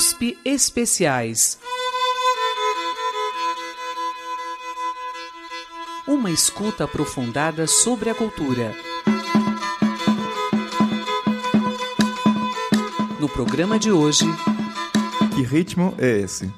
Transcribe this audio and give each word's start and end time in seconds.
USP 0.00 0.38
Especiais. 0.46 1.58
Uma 6.08 6.30
escuta 6.30 6.84
aprofundada 6.84 7.66
sobre 7.66 8.08
a 8.08 8.14
cultura. 8.14 8.74
No 13.20 13.28
programa 13.28 13.78
de 13.78 13.92
hoje. 13.92 14.24
Que 15.34 15.42
ritmo 15.42 15.94
é 15.98 16.20
esse? 16.20 16.50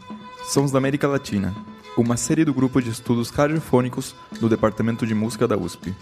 Sons 0.45 0.70
da 0.70 0.79
América 0.79 1.09
Latina, 1.09 1.52
uma 1.96 2.16
série 2.16 2.45
do 2.45 2.54
grupo 2.54 2.80
de 2.80 2.90
estudos 2.90 3.30
radiofônicos 3.30 4.14
do 4.38 4.48
Departamento 4.48 5.04
de 5.04 5.16
Música 5.16 5.48
da 5.48 5.56
USP. 5.56 5.93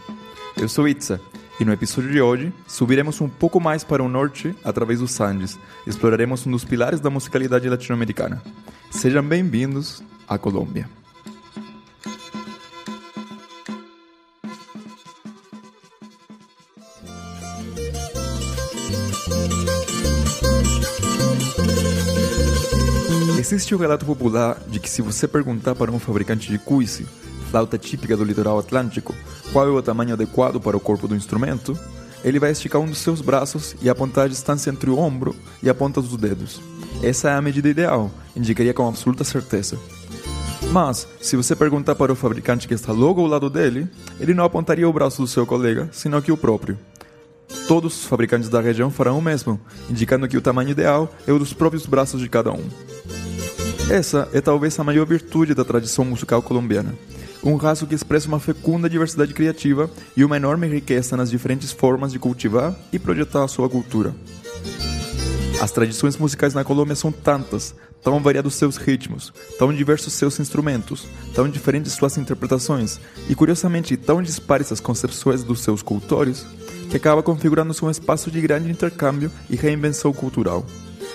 Eu 0.58 0.68
sou 0.68 0.86
Itza 0.86 1.18
e 1.60 1.64
no 1.64 1.74
episódio 1.74 2.10
de 2.10 2.22
hoje 2.22 2.52
subiremos 2.66 3.20
um 3.20 3.28
pouco 3.28 3.60
mais 3.60 3.84
para 3.84 4.02
o 4.02 4.08
norte 4.08 4.56
através 4.64 5.00
dos 5.00 5.20
Andes. 5.20 5.58
Exploraremos 5.86 6.46
um 6.46 6.50
dos 6.50 6.64
pilares 6.64 7.00
da 7.00 7.10
musicalidade 7.10 7.68
latino-americana. 7.68 8.42
Sejam 8.90 9.22
bem-vindos 9.22 10.02
à 10.26 10.38
Colômbia. 10.38 10.88
Existe 23.38 23.74
o 23.74 23.78
relato 23.78 24.06
popular 24.06 24.58
de 24.66 24.80
que 24.80 24.88
se 24.88 25.02
você 25.02 25.28
perguntar 25.28 25.74
para 25.74 25.90
um 25.90 25.98
fabricante 25.98 26.50
de 26.50 26.58
cuice, 26.58 27.04
flauta 27.50 27.76
típica 27.76 28.16
do 28.16 28.24
litoral 28.24 28.58
atlântico, 28.58 29.14
qual 29.52 29.66
é 29.66 29.70
o 29.70 29.82
tamanho 29.82 30.14
adequado 30.14 30.60
para 30.60 30.76
o 30.76 30.80
corpo 30.80 31.08
do 31.08 31.16
instrumento, 31.16 31.78
ele 32.24 32.38
vai 32.38 32.50
esticar 32.50 32.80
um 32.80 32.86
dos 32.86 32.98
seus 32.98 33.20
braços 33.20 33.74
e 33.80 33.88
apontar 33.88 34.26
a 34.26 34.28
distância 34.28 34.70
entre 34.70 34.90
o 34.90 34.98
ombro 34.98 35.34
e 35.62 35.68
a 35.68 35.74
ponta 35.74 36.00
dos 36.00 36.16
dedos. 36.16 36.60
Essa 37.02 37.30
é 37.30 37.34
a 37.34 37.42
medida 37.42 37.68
ideal, 37.68 38.10
indicaria 38.36 38.74
com 38.74 38.86
absoluta 38.86 39.24
certeza. 39.24 39.78
Mas, 40.70 41.08
se 41.20 41.36
você 41.36 41.56
perguntar 41.56 41.94
para 41.94 42.12
o 42.12 42.16
fabricante 42.16 42.68
que 42.68 42.74
está 42.74 42.92
logo 42.92 43.20
ao 43.20 43.26
lado 43.26 43.50
dele, 43.50 43.88
ele 44.20 44.34
não 44.34 44.44
apontaria 44.44 44.88
o 44.88 44.92
braço 44.92 45.22
do 45.22 45.26
seu 45.26 45.46
colega, 45.46 45.88
senão 45.90 46.20
que 46.20 46.30
o 46.30 46.36
próprio. 46.36 46.78
Todos 47.66 47.96
os 47.96 48.04
fabricantes 48.04 48.48
da 48.48 48.60
região 48.60 48.90
farão 48.90 49.18
o 49.18 49.22
mesmo, 49.22 49.60
indicando 49.88 50.28
que 50.28 50.36
o 50.36 50.40
tamanho 50.40 50.70
ideal 50.70 51.12
é 51.26 51.32
o 51.32 51.38
dos 51.38 51.52
próprios 51.52 51.86
braços 51.86 52.20
de 52.20 52.28
cada 52.28 52.52
um. 52.52 52.64
Essa 53.90 54.28
é 54.32 54.40
talvez 54.40 54.78
a 54.78 54.84
maior 54.84 55.04
virtude 55.06 55.54
da 55.54 55.64
tradição 55.64 56.04
musical 56.04 56.40
colombiana. 56.42 56.94
Um 57.42 57.56
raço 57.56 57.86
que 57.86 57.94
expressa 57.94 58.28
uma 58.28 58.38
fecunda 58.38 58.88
diversidade 58.88 59.32
criativa 59.32 59.90
e 60.16 60.24
uma 60.24 60.36
enorme 60.36 60.66
riqueza 60.66 61.16
nas 61.16 61.30
diferentes 61.30 61.72
formas 61.72 62.12
de 62.12 62.18
cultivar 62.18 62.74
e 62.92 62.98
projetar 62.98 63.44
a 63.44 63.48
sua 63.48 63.68
cultura. 63.68 64.14
As 65.60 65.70
tradições 65.70 66.16
musicais 66.16 66.54
na 66.54 66.64
Colômbia 66.64 66.94
são 66.94 67.10
tantas, 67.12 67.74
tão 68.02 68.20
variados 68.20 68.54
seus 68.54 68.76
ritmos, 68.76 69.32
tão 69.58 69.72
diversos 69.72 70.12
seus 70.12 70.38
instrumentos, 70.40 71.06
tão 71.34 71.48
diferentes 71.48 71.92
suas 71.92 72.16
interpretações 72.16 72.98
e, 73.28 73.34
curiosamente, 73.34 73.96
tão 73.96 74.22
dispares 74.22 74.72
as 74.72 74.80
concepções 74.80 75.42
dos 75.42 75.60
seus 75.60 75.82
cultores, 75.82 76.46
que 76.90 76.96
acaba 76.96 77.22
configurando-se 77.22 77.84
um 77.84 77.90
espaço 77.90 78.30
de 78.30 78.40
grande 78.40 78.70
intercâmbio 78.70 79.30
e 79.48 79.56
reinvenção 79.56 80.12
cultural 80.12 80.64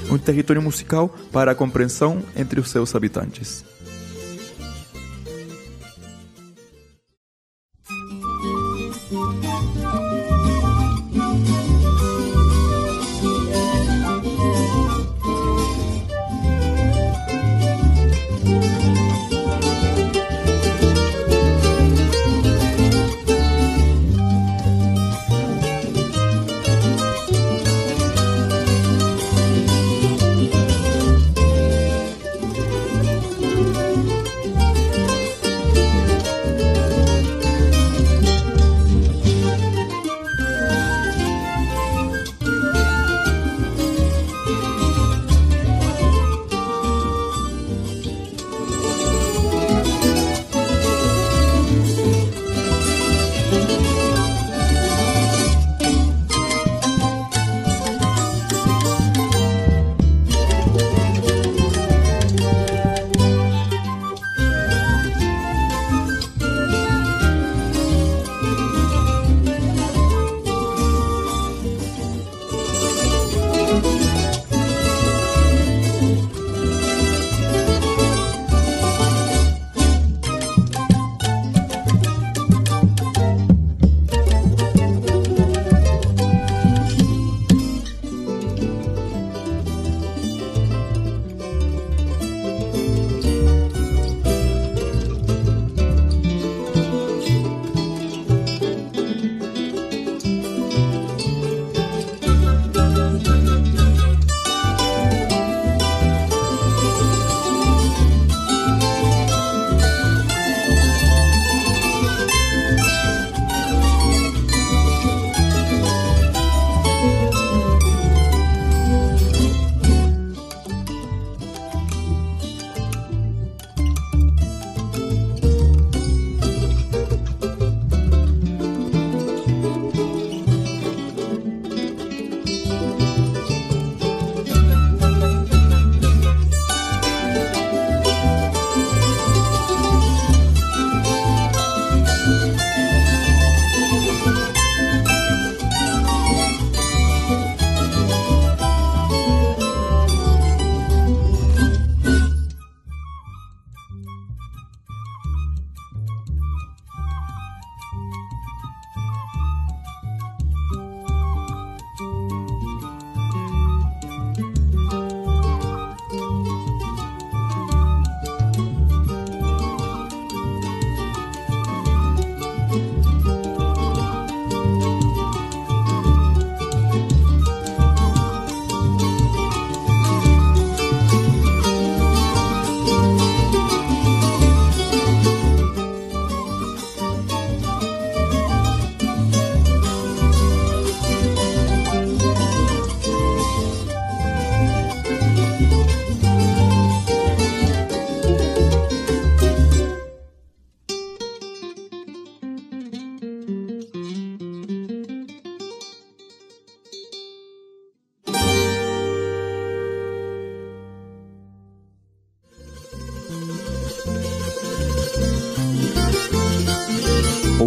um 0.09 0.17
território 0.17 0.61
musical 0.61 1.13
para 1.31 1.51
a 1.51 1.55
compreensão 1.55 2.21
entre 2.35 2.59
os 2.59 2.69
seus 2.69 2.95
habitantes. 2.95 3.63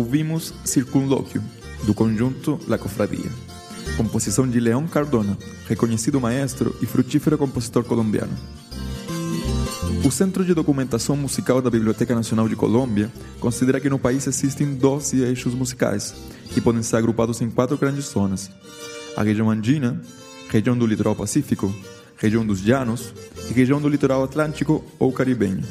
Ouvimos 0.09 0.55
Circunlóquio, 0.65 1.45
do 1.85 1.93
conjunto 1.93 2.59
La 2.67 2.79
Cofradia, 2.79 3.31
composição 3.95 4.49
de 4.49 4.59
Leão 4.59 4.87
Cardona, 4.87 5.37
reconhecido 5.69 6.19
maestro 6.19 6.75
e 6.81 6.87
frutífero 6.87 7.37
compositor 7.37 7.85
colombiano. 7.85 8.33
O 10.03 10.11
Centro 10.11 10.47
de 10.47 10.55
Documentação 10.55 11.15
Musical 11.15 11.61
da 11.61 11.69
Biblioteca 11.69 12.15
Nacional 12.15 12.49
de 12.49 12.57
Colômbia 12.57 13.13
considera 13.39 13.79
que 13.79 13.91
no 13.91 13.99
país 13.99 14.27
existem 14.27 14.75
12 14.75 15.21
eixos 15.21 15.53
musicais, 15.53 16.15
que 16.55 16.61
podem 16.63 16.83
ser 16.83 16.97
agrupados 16.97 17.43
em 17.43 17.51
quatro 17.51 17.77
grandes 17.77 18.07
zonas: 18.07 18.51
a 19.15 19.23
região 19.23 19.51
andina, 19.51 20.01
região 20.49 20.75
do 20.75 20.87
litoral 20.87 21.15
pacífico, 21.15 21.71
região 22.17 22.47
dos 22.47 22.65
llanos 22.65 23.13
e 23.51 23.53
região 23.53 23.79
do 23.79 23.91
litoral 23.91 24.25
atlântico 24.25 24.83
ou 24.99 25.13
caribenho. 25.13 25.63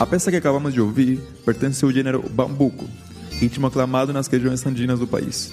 A 0.00 0.06
peça 0.06 0.30
que 0.30 0.36
acabamos 0.38 0.72
de 0.72 0.80
ouvir 0.80 1.20
pertence 1.44 1.84
ao 1.84 1.92
gênero 1.92 2.24
bambuco, 2.30 2.88
ritmo 3.32 3.66
aclamado 3.66 4.14
nas 4.14 4.28
regiões 4.28 4.64
andinas 4.64 4.98
do 4.98 5.06
país. 5.06 5.52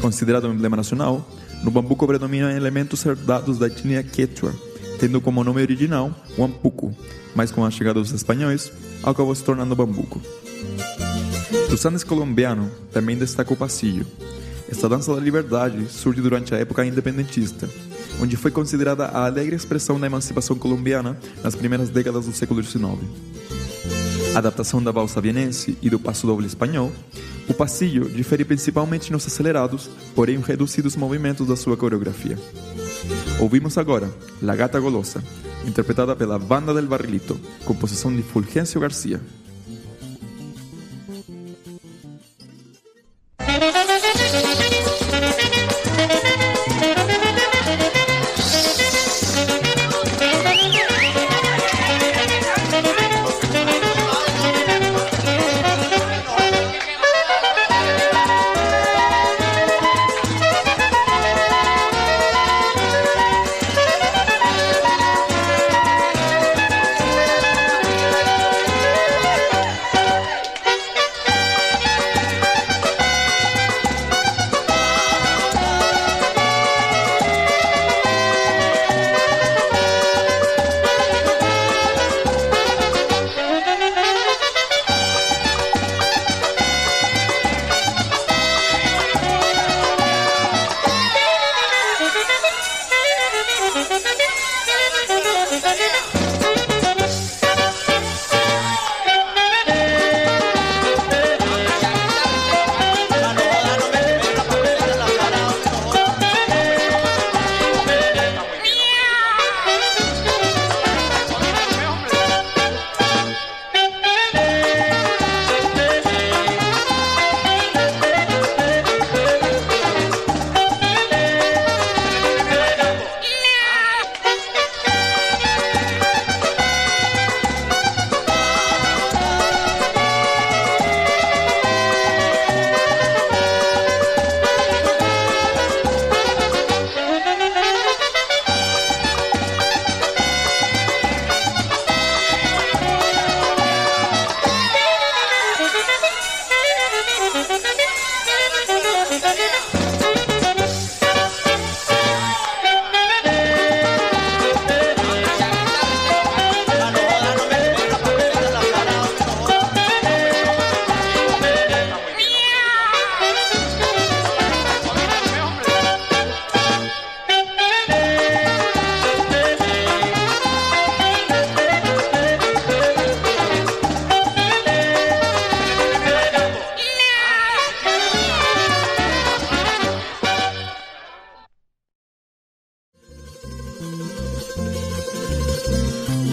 Considerado 0.00 0.46
um 0.46 0.54
emblema 0.54 0.76
nacional, 0.76 1.28
no 1.64 1.72
bambuco 1.72 2.06
predominam 2.06 2.48
elementos 2.48 3.04
herdados 3.04 3.58
da 3.58 3.66
etnia 3.66 4.00
quechua, 4.04 4.54
tendo 5.00 5.20
como 5.20 5.42
nome 5.42 5.60
original 5.60 6.14
o 6.38 6.44
ampuco, 6.44 6.94
mas 7.34 7.50
com 7.50 7.64
a 7.64 7.70
chegada 7.70 7.98
dos 7.98 8.12
espanhóis, 8.12 8.70
acabou 9.02 9.34
se 9.34 9.42
tornando 9.42 9.74
bambuco. 9.74 10.22
Dos 11.68 11.84
Andes 11.84 12.04
colombiano 12.04 12.70
também 12.92 13.16
destaca 13.16 13.52
o 13.52 13.56
passillo. 13.56 14.06
Esta 14.68 14.88
dança 14.88 15.14
da 15.14 15.20
liberdade 15.20 15.86
surge 15.90 16.20
durante 16.20 16.54
a 16.54 16.58
época 16.58 16.84
independentista, 16.84 17.68
onde 18.20 18.36
foi 18.36 18.50
considerada 18.50 19.06
a 19.06 19.26
alegre 19.26 19.54
expressão 19.54 20.00
da 20.00 20.06
emancipação 20.06 20.56
colombiana 20.56 21.18
nas 21.42 21.54
primeiras 21.54 21.90
décadas 21.90 22.26
do 22.26 22.32
século 22.32 22.62
XIX. 22.62 22.98
Adaptação 24.34 24.82
da 24.82 24.90
valsa 24.90 25.20
vienense 25.20 25.78
e 25.80 25.88
do 25.88 25.98
passo 25.98 26.26
doble 26.26 26.46
espanhol, 26.46 26.90
o 27.48 27.54
passillo 27.54 28.08
difere 28.08 28.44
principalmente 28.44 29.12
nos 29.12 29.26
acelerados, 29.26 29.90
porém 30.14 30.40
reduzidos 30.40 30.96
movimentos 30.96 31.46
da 31.46 31.56
sua 31.56 31.76
coreografia. 31.76 32.38
Ouvimos 33.38 33.76
agora 33.76 34.10
La 34.40 34.56
Gata 34.56 34.80
Golosa, 34.80 35.22
interpretada 35.66 36.16
pela 36.16 36.38
Banda 36.38 36.72
del 36.72 36.86
Barrilito, 36.86 37.38
composição 37.64 38.14
de 38.14 38.22
Fulgêncio 38.22 38.80
Garcia. 38.80 39.20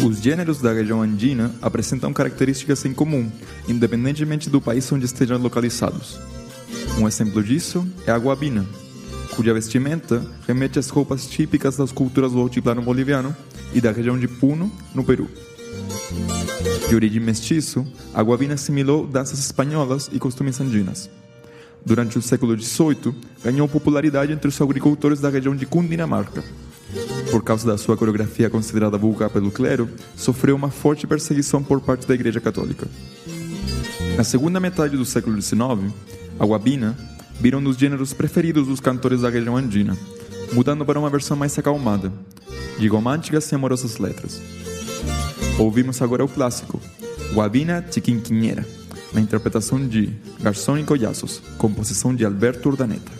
Os 0.03 0.19
gêneros 0.19 0.59
da 0.59 0.73
região 0.73 1.01
andina 1.01 1.53
apresentam 1.61 2.11
características 2.11 2.83
em 2.85 2.93
comum, 2.93 3.31
independentemente 3.67 4.49
do 4.49 4.59
país 4.59 4.91
onde 4.91 5.05
estejam 5.05 5.37
localizados. 5.37 6.19
Um 6.97 7.07
exemplo 7.07 7.43
disso 7.43 7.87
é 8.07 8.11
a 8.11 8.17
guabina, 8.17 8.65
cuja 9.35 9.53
vestimenta 9.53 10.25
remete 10.47 10.79
às 10.79 10.89
roupas 10.89 11.27
típicas 11.27 11.77
das 11.77 11.91
culturas 11.91 12.31
do 12.31 12.39
altiplano 12.39 12.81
boliviano 12.81 13.35
e 13.73 13.79
da 13.79 13.91
região 13.91 14.17
de 14.17 14.27
Puno, 14.27 14.71
no 14.95 15.03
Peru. 15.03 15.29
De 16.89 16.95
origem 16.95 17.21
mestiço, 17.21 17.85
a 18.11 18.23
guabina 18.23 18.55
assimilou 18.55 19.05
danças 19.05 19.37
espanholas 19.37 20.09
e 20.11 20.17
costumes 20.17 20.59
andinas. 20.59 21.11
Durante 21.85 22.17
o 22.17 22.21
século 22.21 22.59
XVIII, 22.59 23.13
ganhou 23.43 23.67
popularidade 23.67 24.33
entre 24.33 24.47
os 24.47 24.59
agricultores 24.59 25.19
da 25.19 25.29
região 25.29 25.55
de 25.55 25.67
Cundinamarca. 25.67 26.43
Por 27.29 27.43
causa 27.43 27.67
da 27.67 27.77
sua 27.77 27.95
coreografia 27.95 28.49
considerada 28.49 28.97
vulgar 28.97 29.29
pelo 29.29 29.51
clero, 29.51 29.89
sofreu 30.15 30.55
uma 30.55 30.71
forte 30.71 31.05
perseguição 31.05 31.61
por 31.61 31.81
parte 31.81 32.07
da 32.07 32.15
Igreja 32.15 32.41
Católica. 32.41 32.87
Na 34.17 34.23
segunda 34.23 34.59
metade 34.59 34.97
do 34.97 35.05
século 35.05 35.41
XIX, 35.41 35.93
a 36.39 36.45
guabina 36.45 36.97
virou 37.39 37.61
um 37.61 37.63
dos 37.63 37.77
gêneros 37.77 38.13
preferidos 38.13 38.67
dos 38.67 38.79
cantores 38.79 39.21
da 39.21 39.29
região 39.29 39.57
andina, 39.57 39.97
mudando 40.53 40.85
para 40.85 40.99
uma 40.99 41.09
versão 41.09 41.37
mais 41.37 41.57
acalmada, 41.57 42.11
de 42.77 42.87
românticas 42.87 43.51
e 43.51 43.55
amorosas 43.55 43.97
letras. 43.97 44.41
Ouvimos 45.57 46.01
agora 46.01 46.25
o 46.25 46.27
clássico, 46.27 46.79
Guabina 47.33 47.85
Chiquinquinheira, 47.89 48.65
na 49.13 49.21
interpretação 49.21 49.85
de 49.87 50.11
Garçom 50.39 50.77
e 50.77 50.83
Collaços, 50.83 51.41
composição 51.57 52.15
de 52.15 52.25
Alberto 52.25 52.69
Urdaneta. 52.69 53.11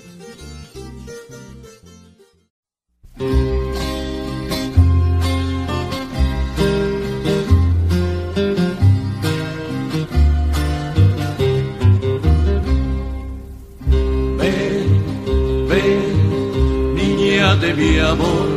Mi 17.81 17.97
amor, 17.97 18.49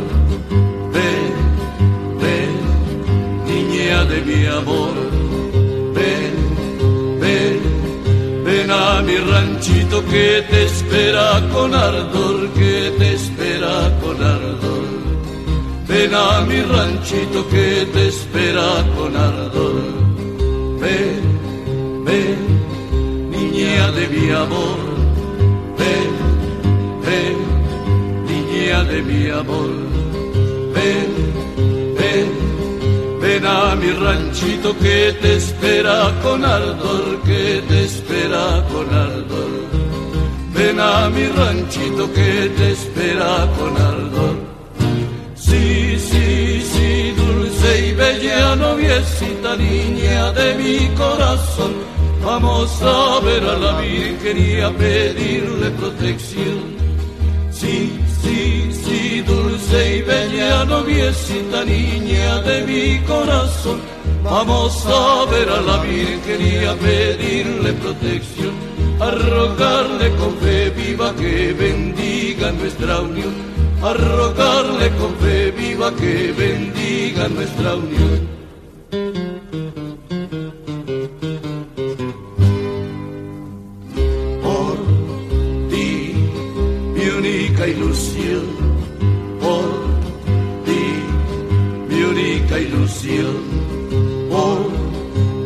ven, 0.93 1.33
ven, 2.21 2.53
niña 3.49 4.05
de 4.05 4.21
mi 4.29 4.45
amor, 4.45 4.93
ven, 5.97 6.33
ven, 7.21 7.59
mi 9.07 9.17
ranchito 9.31 10.05
que 10.11 10.43
te 10.49 10.65
espera 10.65 11.41
con 11.53 11.73
ardor, 11.73 12.37
que 12.53 12.93
te 12.99 13.13
espera 13.13 13.75
con 14.01 14.15
ardor. 14.23 14.85
Ven 15.87 16.13
a 16.13 16.41
mi 16.49 16.61
ranchito 16.61 17.47
que 17.53 17.87
te 17.93 18.07
espera 18.07 18.69
con 18.95 19.17
ardor. 19.17 19.75
Ven, 20.83 21.23
ven, 22.07 22.39
niña 23.31 23.91
de 23.91 24.07
mi 24.07 24.29
amor. 24.29 24.84
De 28.83 29.01
mi 29.01 29.29
amor. 29.29 29.69
Ven, 30.75 31.09
ven, 31.97 32.29
ven 33.21 33.45
a 33.45 33.75
mi 33.75 33.91
ranchito 33.91 34.77
que 34.77 35.15
te 35.21 35.37
espera 35.37 36.13
con 36.21 36.43
ardor, 36.43 37.21
que 37.23 37.63
te 37.67 37.85
espera 37.85 38.63
con 38.71 38.87
ardor. 38.93 39.53
Ven 40.53 40.79
a 40.79 41.09
mi 41.09 41.27
ranchito 41.27 42.11
que 42.13 42.51
te 42.57 42.71
espera 42.71 43.47
con 43.57 43.71
ardor. 43.77 44.35
Sí, 45.35 45.97
sí, 45.99 46.61
sí, 46.73 47.13
dulce 47.15 47.87
y 47.87 47.93
bella 47.93 48.55
noviecita, 48.55 49.55
niña 49.55 50.31
de 50.31 50.55
mi 50.55 50.95
corazón. 50.95 51.73
Vamos 52.25 52.81
a 52.81 53.19
ver 53.19 53.43
a 53.43 53.57
la 53.57 53.81
Virgen 53.81 54.37
y 54.37 54.59
a 54.59 54.71
pedirle 54.71 55.69
protección. 55.71 56.75
Sí, 57.51 57.99
sí, 58.25 58.69
sí, 58.83 59.21
dulce 59.21 59.97
y 59.97 60.01
bella 60.01 60.65
noviecita, 60.65 61.63
niña 61.63 62.41
de 62.41 62.57
mi 62.63 62.99
corazón. 63.05 63.79
Vamos 64.23 64.85
a 64.87 65.25
ver 65.31 65.49
a 65.49 65.61
la 65.61 65.77
Virgen 65.81 66.41
y 66.41 66.65
a 66.65 66.73
pedirle 66.73 67.73
protección, 67.73 68.55
a 68.99 69.11
rogarle 69.11 70.09
con 70.15 70.35
fe 70.37 70.69
viva 70.71 71.15
que 71.15 71.53
bendiga 71.53 72.51
nuestra 72.51 73.01
unión 73.01 73.55
a 73.85 73.93
rogarle 73.93 74.89
con 74.97 75.15
fe 75.17 75.51
viva 75.51 75.93
que 75.95 76.31
bendiga 76.31 77.27
nuestra 77.27 77.75
unión. 77.75 78.34
Por 89.41 89.69
ti, 90.65 90.85
mi 91.89 92.01
única 92.01 92.59
ilusión, 92.59 93.37
por 94.29 94.71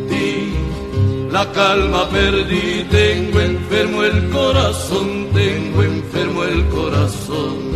ti, 0.08 0.52
la 1.30 1.50
calma 1.52 2.08
perdí, 2.08 2.84
tengo 2.90 3.40
enfermo 3.40 4.02
el 4.04 4.28
corazón, 4.30 5.28
tengo 5.32 5.82
enfermo 5.82 6.44
el 6.44 6.66
corazón 6.68 7.70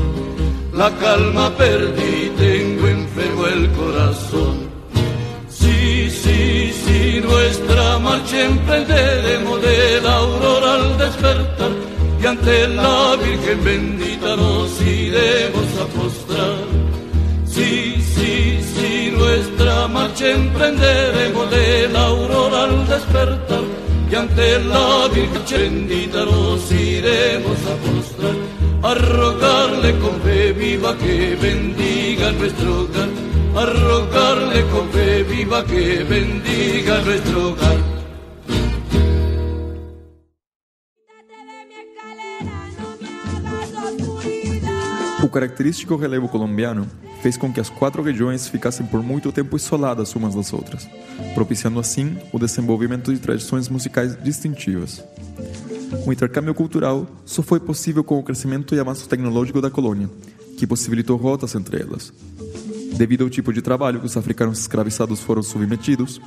la 0.76 0.90
calma 0.96 1.50
perdí, 1.56 2.32
tengo 2.36 2.88
enfermo 2.88 3.46
el 3.46 3.70
corazón. 3.72 4.68
Sí, 5.48 6.10
sí, 6.10 6.72
sí, 6.84 7.20
nuestra 7.22 7.98
marcha 8.00 8.44
emprenderemos 8.44 9.62
de 9.62 10.00
la 10.02 10.16
aurora 10.16 10.74
al 10.74 10.98
despertar 10.98 11.93
y 12.24 12.26
ante 12.26 12.68
la 12.68 13.16
Virgen 13.16 13.64
bendita 13.64 14.34
nos 14.36 14.80
iremos 14.80 15.68
a 15.82 15.86
postrar. 15.98 16.64
Sí, 17.44 18.02
sí, 18.14 18.60
sí, 18.74 19.12
nuestra 19.16 19.88
marcha 19.88 20.30
emprenderemos 20.30 21.50
de 21.50 21.88
la 21.88 22.06
aurora 22.06 22.64
al 22.64 22.88
despertar 22.88 23.64
y 24.10 24.14
ante 24.14 24.58
la 24.64 25.08
Virgen 25.08 25.86
bendita 25.86 26.24
nos 26.24 26.72
iremos 26.72 27.58
a 27.72 27.74
postrar 27.84 28.36
a 28.82 28.94
rogarle 28.94 29.98
con 29.98 30.20
fe 30.22 30.52
viva 30.52 30.96
que 30.96 31.36
bendiga 31.40 32.32
nuestro 32.32 32.82
hogar, 32.82 33.08
a 33.56 33.66
rogarle 33.66 34.62
con 34.72 34.88
fe 34.90 35.22
viva 35.24 35.64
que 35.64 36.04
bendiga 36.04 37.00
nuestro 37.02 37.50
hogar. 37.50 37.83
O 45.24 45.28
característico 45.28 45.96
relevo 45.96 46.28
colombiano 46.28 46.86
fez 47.22 47.38
com 47.38 47.50
que 47.50 47.58
as 47.58 47.70
quatro 47.70 48.02
regiões 48.02 48.46
ficassem 48.46 48.84
por 48.84 49.02
muito 49.02 49.32
tempo 49.32 49.56
isoladas 49.56 50.14
umas 50.14 50.34
das 50.34 50.52
outras, 50.52 50.86
propiciando 51.34 51.80
assim 51.80 52.18
o 52.30 52.38
desenvolvimento 52.38 53.10
de 53.10 53.18
tradições 53.18 53.70
musicais 53.70 54.22
distintivas. 54.22 55.02
O 56.06 56.12
intercâmbio 56.12 56.52
cultural 56.52 57.06
só 57.24 57.42
foi 57.42 57.58
possível 57.58 58.04
com 58.04 58.18
o 58.18 58.22
crescimento 58.22 58.74
e 58.74 58.80
avanço 58.80 59.08
tecnológico 59.08 59.62
da 59.62 59.70
colônia, 59.70 60.10
que 60.58 60.66
possibilitou 60.66 61.16
rotas 61.16 61.54
entre 61.54 61.80
elas. 61.80 62.12
Devido 62.92 63.24
ao 63.24 63.30
tipo 63.30 63.50
de 63.50 63.62
trabalho 63.62 64.00
que 64.00 64.06
os 64.06 64.18
africanos 64.18 64.58
escravizados 64.58 65.20
foram 65.20 65.42
submetidos, 65.42 66.20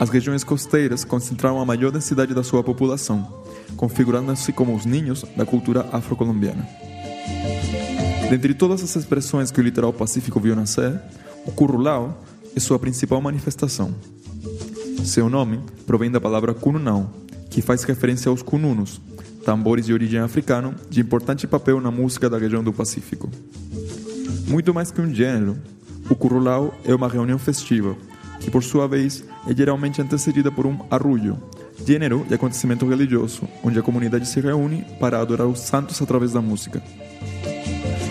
as 0.00 0.08
regiões 0.08 0.42
costeiras 0.42 1.04
concentraram 1.04 1.60
a 1.60 1.66
maior 1.66 1.92
densidade 1.92 2.32
da 2.32 2.42
sua 2.42 2.64
população, 2.64 3.44
configurando-se 3.76 4.54
como 4.54 4.74
os 4.74 4.86
ninhos 4.86 5.22
da 5.36 5.44
cultura 5.44 5.86
afrocolombiana. 5.92 6.66
Dentre 8.30 8.52
todas 8.52 8.82
as 8.82 8.94
expressões 8.94 9.50
que 9.50 9.58
o 9.58 9.64
litoral 9.64 9.90
pacífico 9.90 10.38
viu 10.38 10.54
nascer, 10.54 11.00
o 11.46 11.50
currulau 11.50 12.22
é 12.54 12.60
sua 12.60 12.78
principal 12.78 13.22
manifestação. 13.22 13.94
Seu 15.02 15.30
nome 15.30 15.60
provém 15.86 16.10
da 16.10 16.20
palavra 16.20 16.52
cununau, 16.52 17.10
que 17.48 17.62
faz 17.62 17.84
referência 17.84 18.28
aos 18.28 18.42
cununos, 18.42 19.00
tambores 19.46 19.86
de 19.86 19.94
origem 19.94 20.20
africana 20.20 20.74
de 20.90 21.00
importante 21.00 21.46
papel 21.46 21.80
na 21.80 21.90
música 21.90 22.28
da 22.28 22.36
região 22.36 22.62
do 22.62 22.70
Pacífico. 22.70 23.30
Muito 24.46 24.74
mais 24.74 24.90
que 24.90 25.00
um 25.00 25.14
gênero, 25.14 25.56
o 26.10 26.14
currulau 26.14 26.74
é 26.84 26.94
uma 26.94 27.08
reunião 27.08 27.38
festiva, 27.38 27.96
que 28.40 28.50
por 28.50 28.62
sua 28.62 28.86
vez 28.86 29.24
é 29.46 29.54
geralmente 29.54 30.02
antecedida 30.02 30.52
por 30.52 30.66
um 30.66 30.78
arrulho, 30.90 31.38
gênero 31.86 32.26
e 32.28 32.34
acontecimento 32.34 32.86
religioso, 32.86 33.48
onde 33.64 33.78
a 33.78 33.82
comunidade 33.82 34.28
se 34.28 34.38
reúne 34.38 34.84
para 35.00 35.18
adorar 35.18 35.46
os 35.46 35.60
santos 35.60 36.02
através 36.02 36.32
da 36.32 36.42
música. 36.42 36.82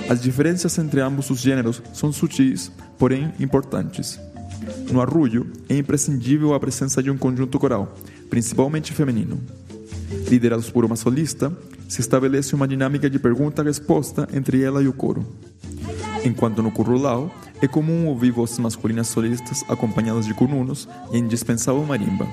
As 0.09 0.21
diferenças 0.21 0.77
entre 0.77 1.01
ambos 1.01 1.29
os 1.29 1.39
gêneros 1.39 1.81
são 1.93 2.13
sutis, 2.13 2.71
porém 2.97 3.33
importantes. 3.39 4.19
No 4.89 5.01
arrulho, 5.01 5.51
é 5.67 5.77
imprescindível 5.77 6.53
a 6.53 6.59
presença 6.59 7.03
de 7.03 7.11
um 7.11 7.17
conjunto 7.17 7.59
coral, 7.59 7.93
principalmente 8.29 8.93
feminino. 8.93 9.39
Liderados 10.29 10.69
por 10.69 10.85
uma 10.85 10.95
solista, 10.95 11.51
se 11.87 12.01
estabelece 12.01 12.55
uma 12.55 12.67
dinâmica 12.67 13.09
de 13.09 13.19
pergunta-resposta 13.19 14.27
entre 14.33 14.61
ela 14.61 14.81
e 14.81 14.87
o 14.87 14.93
coro. 14.93 15.25
Enquanto 16.23 16.63
no 16.63 16.71
currulau, 16.71 17.33
é 17.61 17.67
comum 17.67 18.07
ouvir 18.07 18.31
vozes 18.31 18.59
masculinas 18.59 19.07
solistas 19.07 19.63
acompanhadas 19.67 20.25
de 20.25 20.33
cununos 20.33 20.87
e 21.11 21.17
indispensável 21.17 21.83
marimba. 21.85 22.27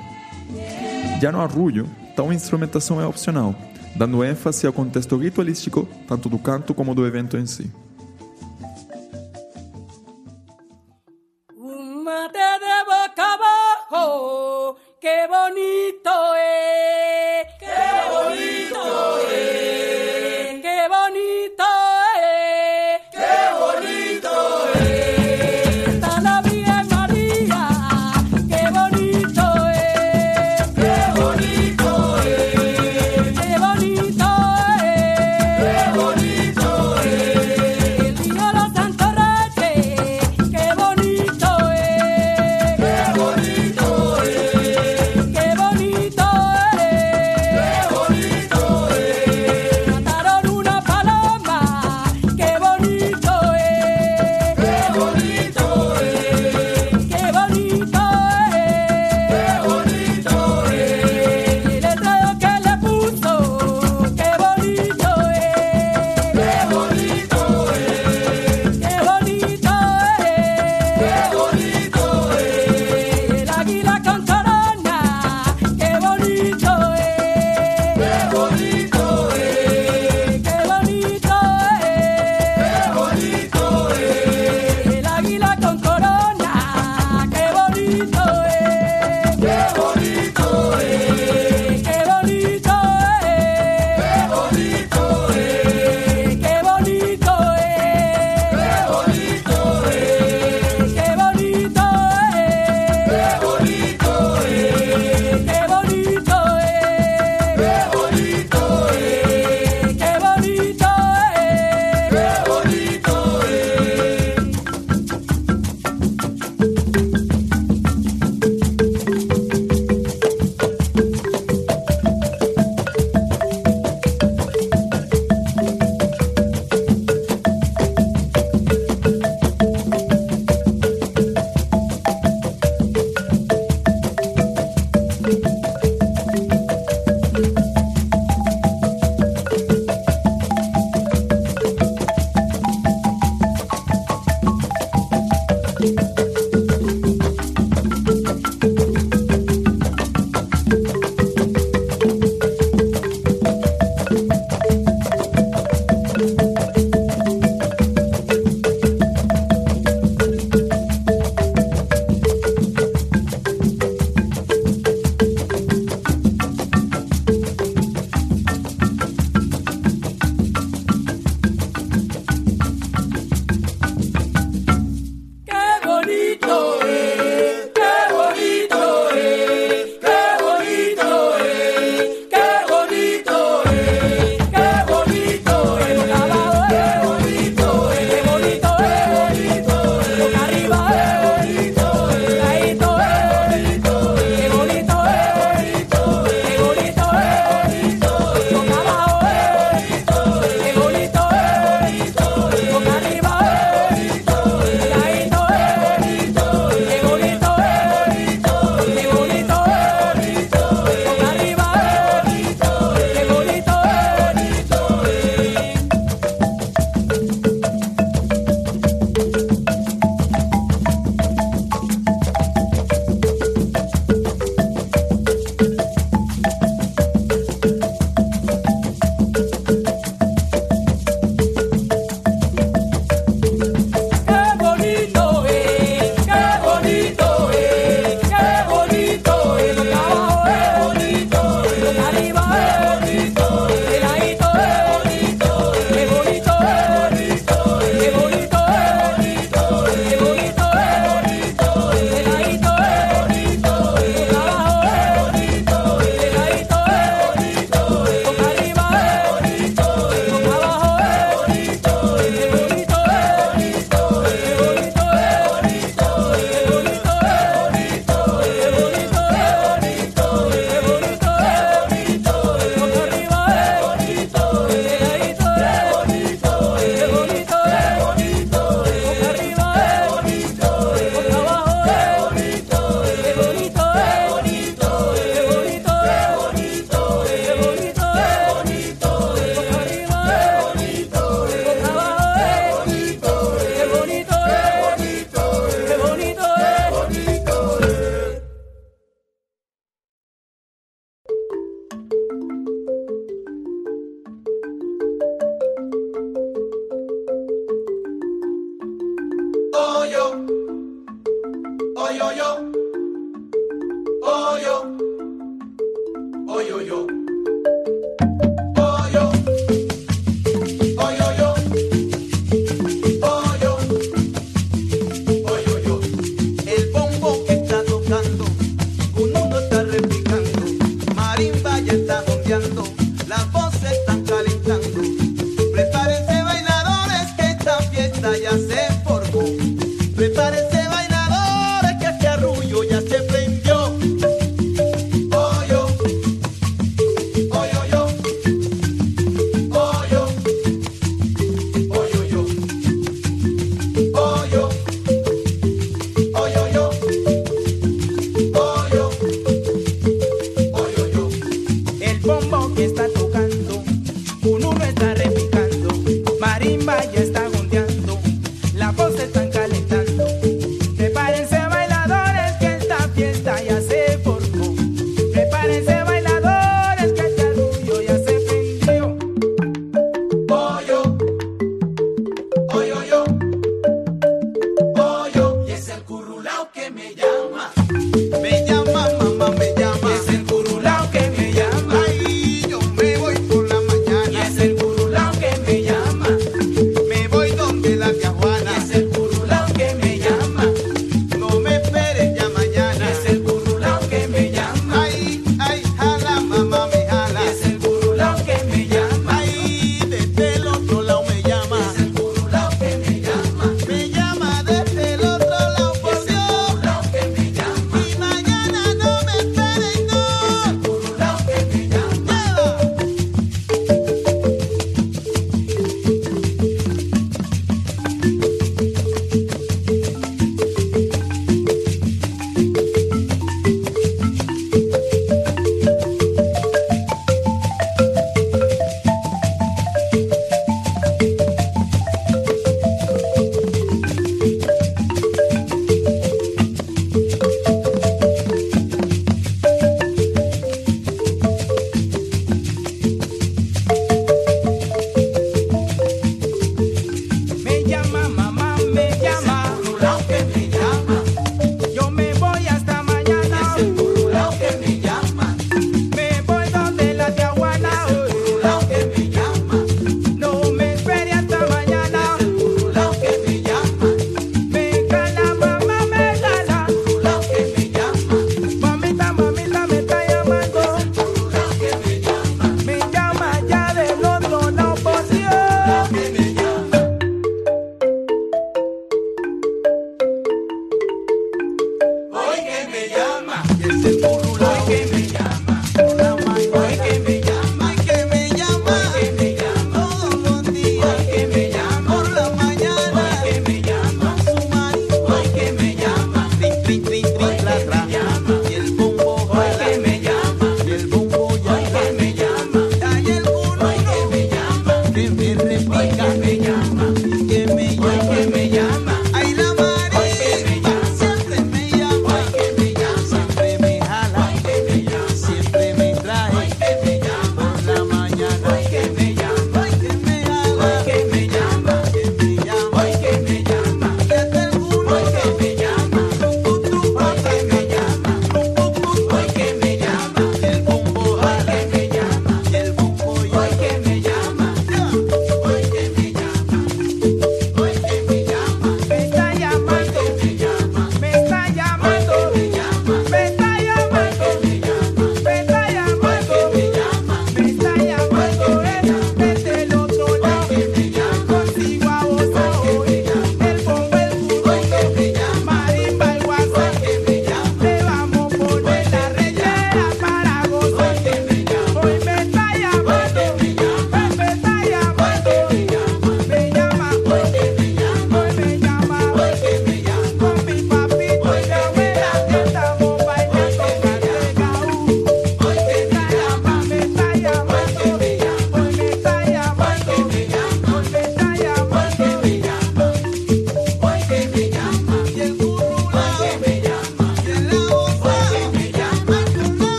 Já 1.20 1.32
no 1.32 1.40
arrulho, 1.40 1.88
tal 2.16 2.32
instrumentação 2.32 3.00
é 3.00 3.06
opcional, 3.06 3.54
dando 3.96 4.24
ênfase 4.24 4.66
ao 4.66 4.72
contexto 4.72 5.16
ritualístico 5.16 5.88
tanto 6.06 6.28
do 6.28 6.38
canto 6.38 6.74
como 6.74 6.94
do 6.94 7.06
evento 7.06 7.36
em 7.36 7.46
si. 7.46 7.70
qué 15.04 15.26
bonito 15.28 16.10
es, 16.36 17.46
qué 17.58 17.76
bonito 18.10 19.18
es, 19.30 19.53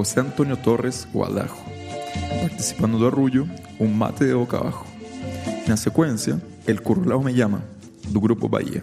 José 0.00 0.20
Antônio 0.20 0.56
Torres 0.56 1.06
Gualajo, 1.12 1.58
participando 2.40 2.98
do 2.98 3.06
arrullo 3.06 3.46
Um 3.78 3.86
Mate 3.86 4.24
de 4.24 4.32
Boca 4.32 4.56
Abajo. 4.56 4.86
Na 5.68 5.76
sequência, 5.76 6.40
El 6.66 6.80
Curulao 6.80 7.22
Me 7.22 7.34
Llama, 7.34 7.62
do 8.08 8.18
Grupo 8.18 8.48
Bahia. 8.48 8.82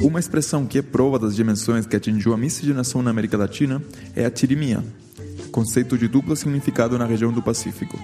Uma 0.00 0.20
expressão 0.20 0.64
que 0.64 0.78
é 0.78 0.82
prova 0.82 1.18
das 1.18 1.34
dimensões 1.34 1.86
que 1.86 1.96
atingiu 1.96 2.32
a 2.32 2.36
miscigenação 2.36 3.02
na 3.02 3.10
América 3.10 3.36
Latina 3.36 3.82
é 4.14 4.24
a 4.24 4.30
tirimia, 4.30 4.80
conceito 5.50 5.98
de 5.98 6.06
duplo 6.06 6.36
significado 6.36 6.96
na 6.96 7.04
região 7.04 7.32
do 7.32 7.42
Pacífico. 7.42 7.98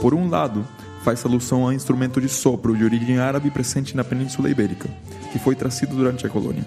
Por 0.00 0.14
um 0.14 0.28
lado, 0.28 0.66
faz 1.04 1.24
alusão 1.24 1.62
ao 1.62 1.72
instrumento 1.72 2.20
de 2.20 2.28
sopro 2.28 2.76
de 2.76 2.82
origem 2.82 3.18
árabe 3.18 3.52
presente 3.52 3.96
na 3.96 4.02
Península 4.02 4.50
Ibérica, 4.50 4.88
que 5.30 5.38
foi 5.38 5.54
trazido 5.54 5.94
durante 5.94 6.26
a 6.26 6.28
colônia. 6.28 6.66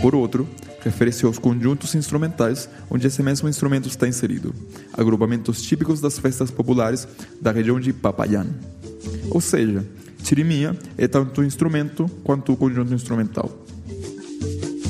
Por 0.00 0.14
outro, 0.14 0.48
refere-se 0.86 1.26
aos 1.26 1.36
conjuntos 1.36 1.96
instrumentais 1.96 2.68
onde 2.88 3.08
esse 3.08 3.20
mesmo 3.20 3.48
instrumento 3.48 3.88
está 3.88 4.06
inserido, 4.06 4.54
agrupamentos 4.92 5.60
típicos 5.60 6.00
das 6.00 6.16
festas 6.16 6.48
populares 6.48 7.08
da 7.40 7.50
região 7.50 7.80
de 7.80 7.92
Papayán. 7.92 8.46
Ou 9.28 9.40
seja, 9.40 9.84
tirimia 10.22 10.76
é 10.96 11.08
tanto 11.08 11.40
o 11.40 11.44
instrumento 11.44 12.08
quanto 12.22 12.52
o 12.52 12.56
conjunto 12.56 12.94
instrumental. 12.94 13.50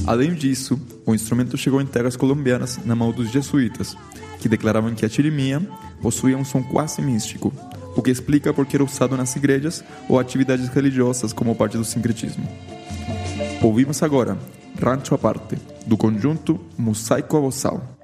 Além 0.06 0.34
disso, 0.34 0.78
o 1.06 1.14
instrumento 1.14 1.56
chegou 1.56 1.80
em 1.80 1.86
terras 1.86 2.14
colombianas 2.14 2.78
na 2.84 2.94
mão 2.94 3.10
dos 3.10 3.30
jesuítas, 3.30 3.96
que 4.38 4.50
declaravam 4.50 4.94
que 4.94 5.06
a 5.06 5.08
tirimia 5.08 5.66
possuía 6.02 6.36
um 6.36 6.44
som 6.44 6.62
quase 6.62 7.00
místico, 7.00 7.52
o 7.96 8.02
que 8.02 8.10
explica 8.10 8.52
por 8.52 8.66
que 8.66 8.76
era 8.76 8.84
usado 8.84 9.16
nas 9.16 9.34
igrejas 9.34 9.82
ou 10.10 10.20
atividades 10.20 10.68
religiosas 10.68 11.32
como 11.32 11.56
parte 11.56 11.78
do 11.78 11.84
sincretismo. 11.84 12.46
Ouvimos 13.62 14.02
agora 14.02 14.36
Rancho 14.78 15.14
Aparte, 15.14 15.56
do 15.86 15.96
conjunto 15.96 16.60
Mosaico 16.76 17.36
Abossal. 17.36 17.95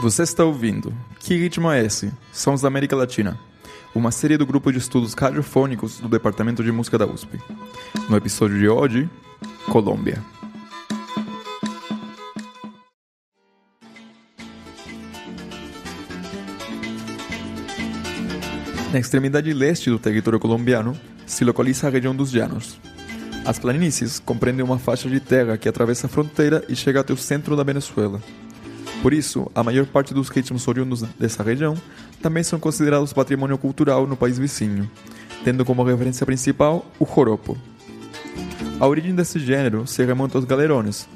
Você 0.00 0.22
está 0.22 0.42
ouvindo 0.46 0.94
Que 1.18 1.36
Ritmo 1.36 1.70
é 1.70 1.84
Esse? 1.84 2.10
Sons 2.32 2.62
da 2.62 2.68
América 2.68 2.96
Latina. 2.96 3.38
Uma 3.94 4.10
série 4.10 4.38
do 4.38 4.46
grupo 4.46 4.72
de 4.72 4.78
estudos 4.78 5.12
radiofônicos 5.12 6.00
do 6.00 6.08
Departamento 6.08 6.64
de 6.64 6.72
Música 6.72 6.96
da 6.96 7.06
USP. 7.06 7.38
No 8.08 8.16
episódio 8.16 8.58
de 8.58 8.66
hoje, 8.66 9.10
Colômbia. 9.70 10.22
Na 18.90 18.98
extremidade 18.98 19.52
leste 19.52 19.90
do 19.90 19.98
território 19.98 20.40
colombiano 20.40 20.98
se 21.26 21.44
localiza 21.44 21.88
a 21.88 21.90
região 21.90 22.16
dos 22.16 22.32
Llanos. 22.32 22.80
As 23.44 23.58
planícies 23.58 24.18
compreendem 24.18 24.64
uma 24.64 24.78
faixa 24.78 25.10
de 25.10 25.20
terra 25.20 25.58
que 25.58 25.68
atravessa 25.68 26.06
a 26.06 26.10
fronteira 26.10 26.64
e 26.70 26.74
chega 26.74 27.00
até 27.00 27.12
o 27.12 27.18
centro 27.18 27.54
da 27.54 27.62
Venezuela. 27.62 28.18
Por 29.02 29.14
isso, 29.14 29.50
a 29.54 29.62
maior 29.62 29.86
parte 29.86 30.12
dos 30.12 30.28
ritmos 30.28 30.68
oriundos 30.68 31.02
dessa 31.18 31.42
região 31.42 31.74
também 32.20 32.42
são 32.42 32.60
considerados 32.60 33.12
patrimônio 33.12 33.56
cultural 33.56 34.06
no 34.06 34.16
país 34.16 34.38
vizinho, 34.38 34.90
tendo 35.42 35.64
como 35.64 35.82
referência 35.82 36.26
principal 36.26 36.84
o 36.98 37.06
joropo. 37.06 37.56
A 38.78 38.86
origem 38.86 39.14
desse 39.14 39.38
gênero 39.38 39.86
se 39.86 40.04
remonta 40.04 40.36
aos 40.36 40.44
galerones, 40.44 41.08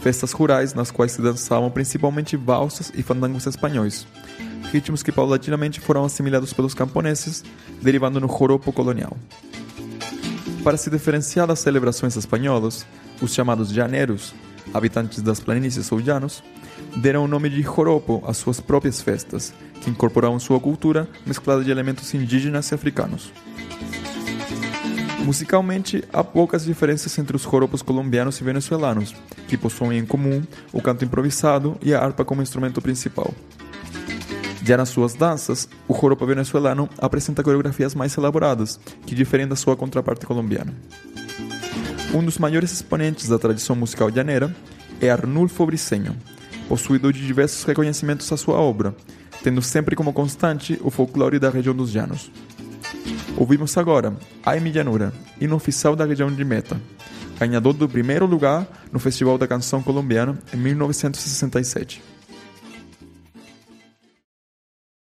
festas 0.00 0.32
rurais 0.32 0.72
nas 0.72 0.90
quais 0.90 1.12
se 1.12 1.22
dançavam 1.22 1.70
principalmente 1.70 2.36
valsas 2.36 2.92
e 2.94 3.02
fandangos 3.02 3.46
espanhóis, 3.46 4.06
ritmos 4.72 5.02
que 5.02 5.12
paulatinamente 5.12 5.80
foram 5.80 6.04
assimilados 6.04 6.52
pelos 6.52 6.74
camponeses, 6.74 7.44
derivando 7.80 8.20
no 8.20 8.28
joropo 8.28 8.72
colonial. 8.72 9.16
Para 10.62 10.76
se 10.76 10.90
diferenciar 10.90 11.48
das 11.48 11.58
celebrações 11.58 12.16
espanholas, 12.16 12.86
os 13.20 13.34
chamados 13.34 13.72
llaneros, 13.72 14.32
habitantes 14.72 15.20
das 15.20 15.40
planícies 15.40 15.90
ou 15.90 15.98
llanos, 15.98 16.42
deram 16.96 17.24
o 17.24 17.28
nome 17.28 17.48
de 17.48 17.62
joropo 17.62 18.22
às 18.26 18.36
suas 18.36 18.60
próprias 18.60 19.00
festas, 19.00 19.52
que 19.80 19.90
incorporavam 19.90 20.38
sua 20.38 20.60
cultura 20.60 21.08
mesclada 21.26 21.64
de 21.64 21.70
elementos 21.70 22.12
indígenas 22.14 22.70
e 22.70 22.74
africanos. 22.74 23.32
Musicalmente, 25.24 26.02
há 26.12 26.24
poucas 26.24 26.64
diferenças 26.64 27.16
entre 27.16 27.36
os 27.36 27.42
joropos 27.42 27.80
colombianos 27.80 28.40
e 28.40 28.44
venezuelanos, 28.44 29.14
que 29.46 29.56
possuem 29.56 29.98
em 29.98 30.06
comum 30.06 30.42
o 30.72 30.82
canto 30.82 31.04
improvisado 31.04 31.76
e 31.80 31.94
a 31.94 32.00
harpa 32.00 32.24
como 32.24 32.42
instrumento 32.42 32.82
principal. 32.82 33.32
Já 34.64 34.76
nas 34.76 34.88
suas 34.88 35.14
danças, 35.14 35.68
o 35.88 35.94
joropo 35.94 36.26
venezuelano 36.26 36.88
apresenta 36.98 37.42
coreografias 37.42 37.94
mais 37.94 38.16
elaboradas, 38.16 38.78
que 39.06 39.14
diferem 39.14 39.46
da 39.46 39.56
sua 39.56 39.76
contraparte 39.76 40.26
colombiana. 40.26 40.74
Um 42.14 42.24
dos 42.24 42.38
maiores 42.38 42.72
exponentes 42.72 43.28
da 43.28 43.38
tradição 43.38 43.74
musical 43.74 44.08
llanera 44.08 44.54
é 45.00 45.10
Arnulfo 45.10 45.64
Briceño, 45.66 46.16
possuidor 46.72 47.12
de 47.12 47.26
diversos 47.26 47.64
reconhecimentos 47.64 48.32
à 48.32 48.36
sua 48.38 48.54
obra, 48.54 48.96
tendo 49.42 49.60
sempre 49.60 49.94
como 49.94 50.10
constante 50.10 50.80
o 50.82 50.90
folclore 50.90 51.38
da 51.38 51.50
região 51.50 51.74
dos 51.74 51.92
Llanos. 51.92 52.30
Ouvimos 53.36 53.76
agora 53.76 54.16
Ai 54.42 54.58
Mi 54.58 54.70
Llanura, 54.70 55.12
hino 55.38 55.54
oficial 55.54 55.94
da 55.94 56.06
região 56.06 56.32
de 56.32 56.42
Meta, 56.42 56.80
ganhador 57.38 57.74
do 57.74 57.86
primeiro 57.86 58.24
lugar 58.24 58.66
no 58.90 58.98
Festival 58.98 59.36
da 59.36 59.46
Canção 59.46 59.82
Colombiana 59.82 60.38
em 60.50 60.56
1967. 60.56 62.02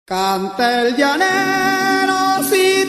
Canta 0.05 0.83
el 0.83 0.95
llanero 0.95 2.43
si 2.47 2.87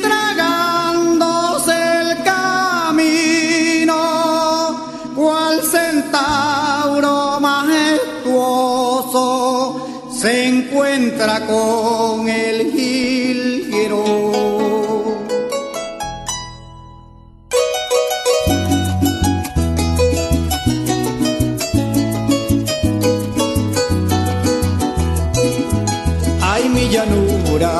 con 11.57 12.29
el 12.29 12.71
jilguero. 12.73 14.05
Ay, 26.43 26.69
mi 26.69 26.89
llanura, 26.91 27.73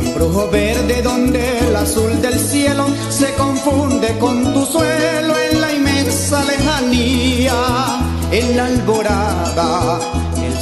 embrujo 0.00 0.48
verde 0.50 1.02
donde 1.02 1.42
el 1.58 1.76
azul 1.76 2.20
del 2.20 2.38
cielo 2.38 2.86
se 3.08 3.32
confunde 3.34 4.18
con 4.18 4.52
tu 4.52 4.64
suelo 4.66 5.34
en 5.46 5.60
la 5.60 5.72
inmensa 5.72 6.44
lejanía, 6.44 7.54
en 8.32 8.56
la 8.56 8.64
alborada. 8.66 9.29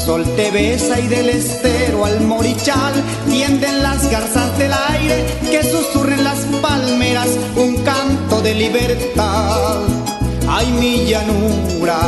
Sol 0.09 0.25
te 0.37 0.51
besa 0.51 0.99
y 0.99 1.07
del 1.07 1.29
estero 1.29 2.07
al 2.07 2.23
morichal 2.23 2.95
tienden 3.29 3.83
las 3.83 4.11
garzas 4.11 4.57
del 4.57 4.73
aire 4.73 5.23
que 5.51 5.63
susurren 5.63 6.25
las 6.25 6.39
palmeras 6.63 7.29
un 7.55 7.77
canto 7.85 8.41
de 8.41 8.55
libertad. 8.55 9.83
Ay, 10.49 10.73
mi 10.81 11.05
llanura, 11.05 11.99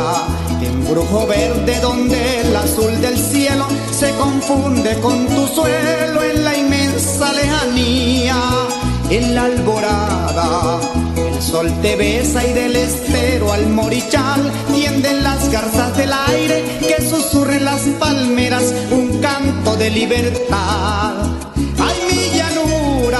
embrujo 0.63 1.27
verde 1.27 1.79
donde 1.79 2.41
el 2.41 2.55
azul 2.55 2.99
del 3.01 3.15
cielo 3.15 3.67
se 3.91 4.09
confunde 4.15 4.99
con 4.99 5.27
tu 5.27 5.45
suelo 5.45 6.23
en 6.23 6.43
la 6.43 6.57
inmensa 6.57 7.31
lejanía, 7.33 8.35
en 9.11 9.35
la 9.35 9.43
alborada. 9.43 11.00
Sol 11.51 11.69
te 11.81 11.97
besa 11.97 12.47
y 12.47 12.53
del 12.53 12.77
estero 12.77 13.51
al 13.51 13.67
morichal 13.67 14.49
tienden 14.73 15.21
las 15.21 15.51
garzas 15.51 15.97
del 15.97 16.09
aire 16.13 16.63
que 16.79 17.01
susurren 17.09 17.65
las 17.65 17.81
palmeras 17.99 18.73
un 18.89 19.19
canto 19.19 19.75
de 19.75 19.89
libertad. 19.89 21.13
Ay, 21.77 21.97
mi 22.09 22.37
llanura, 22.37 23.19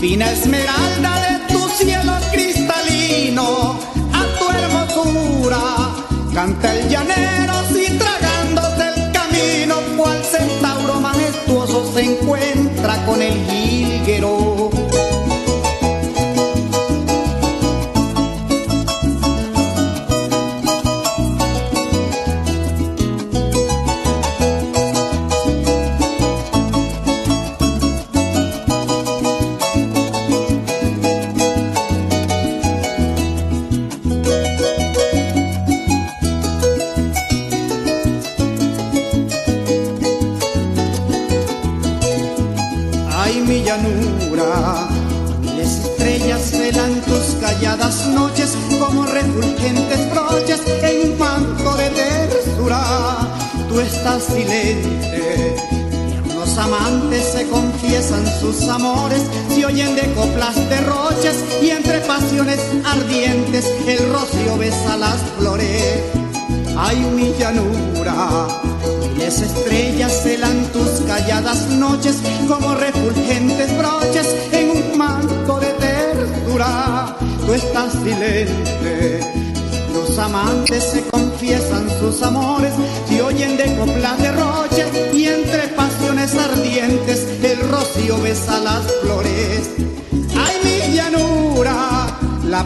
fina 0.00 0.32
esmeralda 0.32 1.20
de 1.20 1.54
tu 1.54 1.68
cielo 1.68 2.12
cristalino, 2.32 3.78
a 4.12 4.24
tu 4.38 4.50
hermosura 4.50 5.94
canta 6.34 6.74
el 6.74 6.88
llanero 6.88 7.54
si 7.72 7.86
tragándose 7.96 8.88
el 8.96 9.12
camino, 9.12 9.76
cual 9.96 10.20
centauro 10.24 11.00
majestuoso 11.00 11.92
se 11.94 12.02
encuentra 12.02 13.06
con 13.06 13.22
el 13.22 13.32
jilguero. 13.32 13.63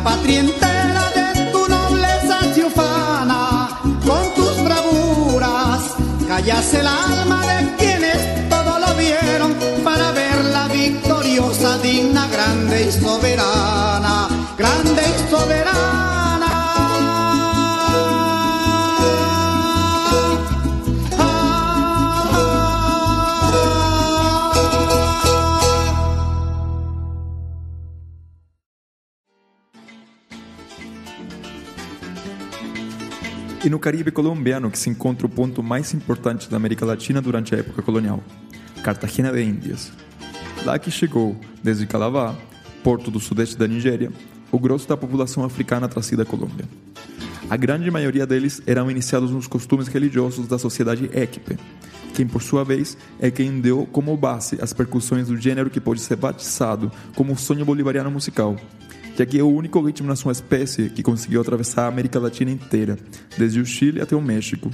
Patria 0.04 0.40
entera 0.40 1.04
de 1.16 1.50
tu 1.52 1.68
nobleza 1.68 2.54
se 2.54 2.64
ufana 2.64 3.68
con 4.06 4.34
tus 4.34 4.64
bravuras. 4.64 5.82
Callas 6.26 6.74
el 6.74 6.86
alma 6.86 7.37
Caribe 33.88 34.10
colombiano 34.10 34.70
que 34.70 34.78
se 34.78 34.90
encontra 34.90 35.26
o 35.26 35.30
ponto 35.30 35.62
mais 35.62 35.94
importante 35.94 36.50
da 36.50 36.58
América 36.58 36.84
Latina 36.84 37.22
durante 37.22 37.54
a 37.54 37.58
época 37.58 37.80
colonial, 37.80 38.22
Cartagena 38.82 39.32
de 39.32 39.42
Índias. 39.42 39.90
Lá 40.62 40.78
que 40.78 40.90
chegou, 40.90 41.34
desde 41.64 41.86
Calabar, 41.86 42.36
porto 42.84 43.10
do 43.10 43.18
sudeste 43.18 43.56
da 43.56 43.66
Nigéria, 43.66 44.12
o 44.52 44.58
grosso 44.58 44.86
da 44.86 44.94
população 44.94 45.42
africana 45.42 45.88
trazida 45.88 46.22
à 46.22 46.26
Colômbia. 46.26 46.66
A 47.48 47.56
grande 47.56 47.90
maioria 47.90 48.26
deles 48.26 48.60
eram 48.66 48.90
iniciados 48.90 49.30
nos 49.30 49.46
costumes 49.46 49.88
religiosos 49.88 50.46
da 50.46 50.58
sociedade 50.58 51.08
équipe, 51.14 51.56
quem 52.12 52.26
por 52.26 52.42
sua 52.42 52.64
vez 52.64 52.94
é 53.18 53.30
quem 53.30 53.58
deu 53.58 53.88
como 53.90 54.14
base 54.18 54.58
as 54.60 54.74
percussões 54.74 55.28
do 55.28 55.36
gênero 55.38 55.70
que 55.70 55.80
pode 55.80 56.00
ser 56.00 56.16
batizado 56.16 56.92
como 57.14 57.32
o 57.32 57.38
sonho 57.38 57.64
bolivariano 57.64 58.10
musical, 58.10 58.54
já 59.18 59.26
que 59.26 59.36
é 59.36 59.42
o 59.42 59.48
único 59.48 59.80
ritmo 59.80 60.06
na 60.06 60.14
sua 60.14 60.30
espécie 60.30 60.90
que 60.90 61.02
conseguiu 61.02 61.40
atravessar 61.40 61.86
a 61.86 61.88
América 61.88 62.20
Latina 62.20 62.52
inteira, 62.52 62.96
desde 63.36 63.60
o 63.60 63.66
Chile 63.66 64.00
até 64.00 64.14
o 64.14 64.22
México, 64.22 64.70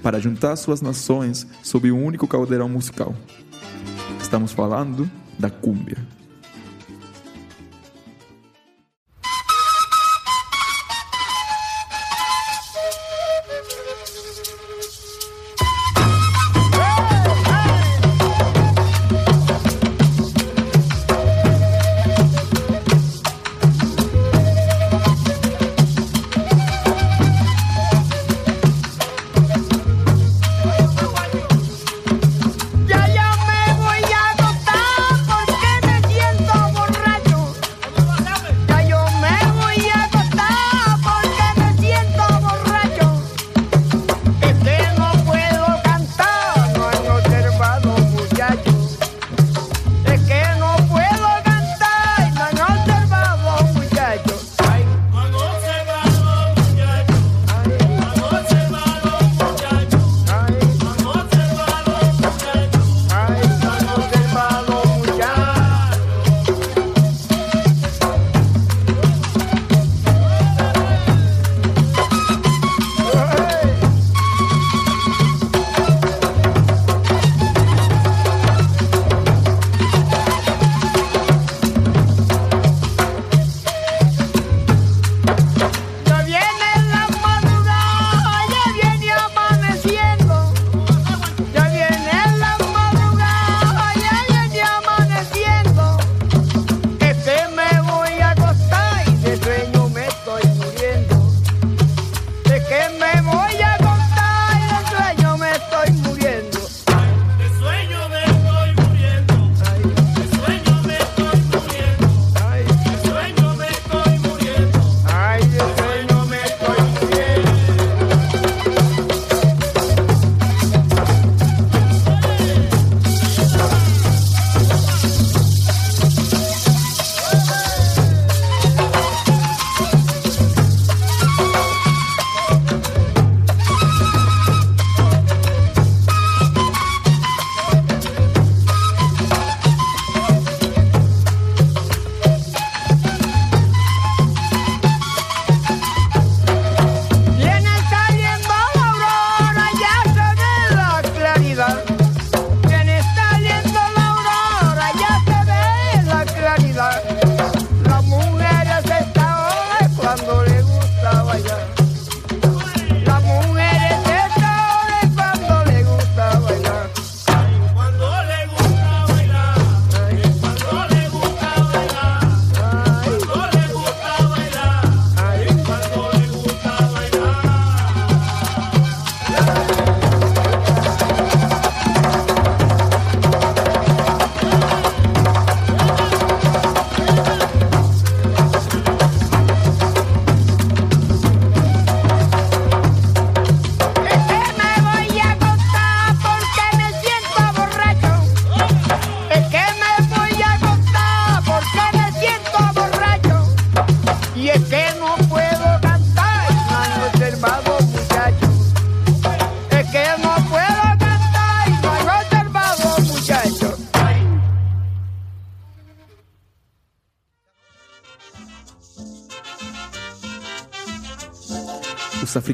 para 0.00 0.20
juntar 0.20 0.54
suas 0.54 0.80
nações 0.80 1.44
sob 1.60 1.90
um 1.90 2.04
único 2.04 2.28
caldeirão 2.28 2.68
musical. 2.68 3.12
Estamos 4.20 4.52
falando 4.52 5.10
da 5.36 5.50
cúmbia. 5.50 6.19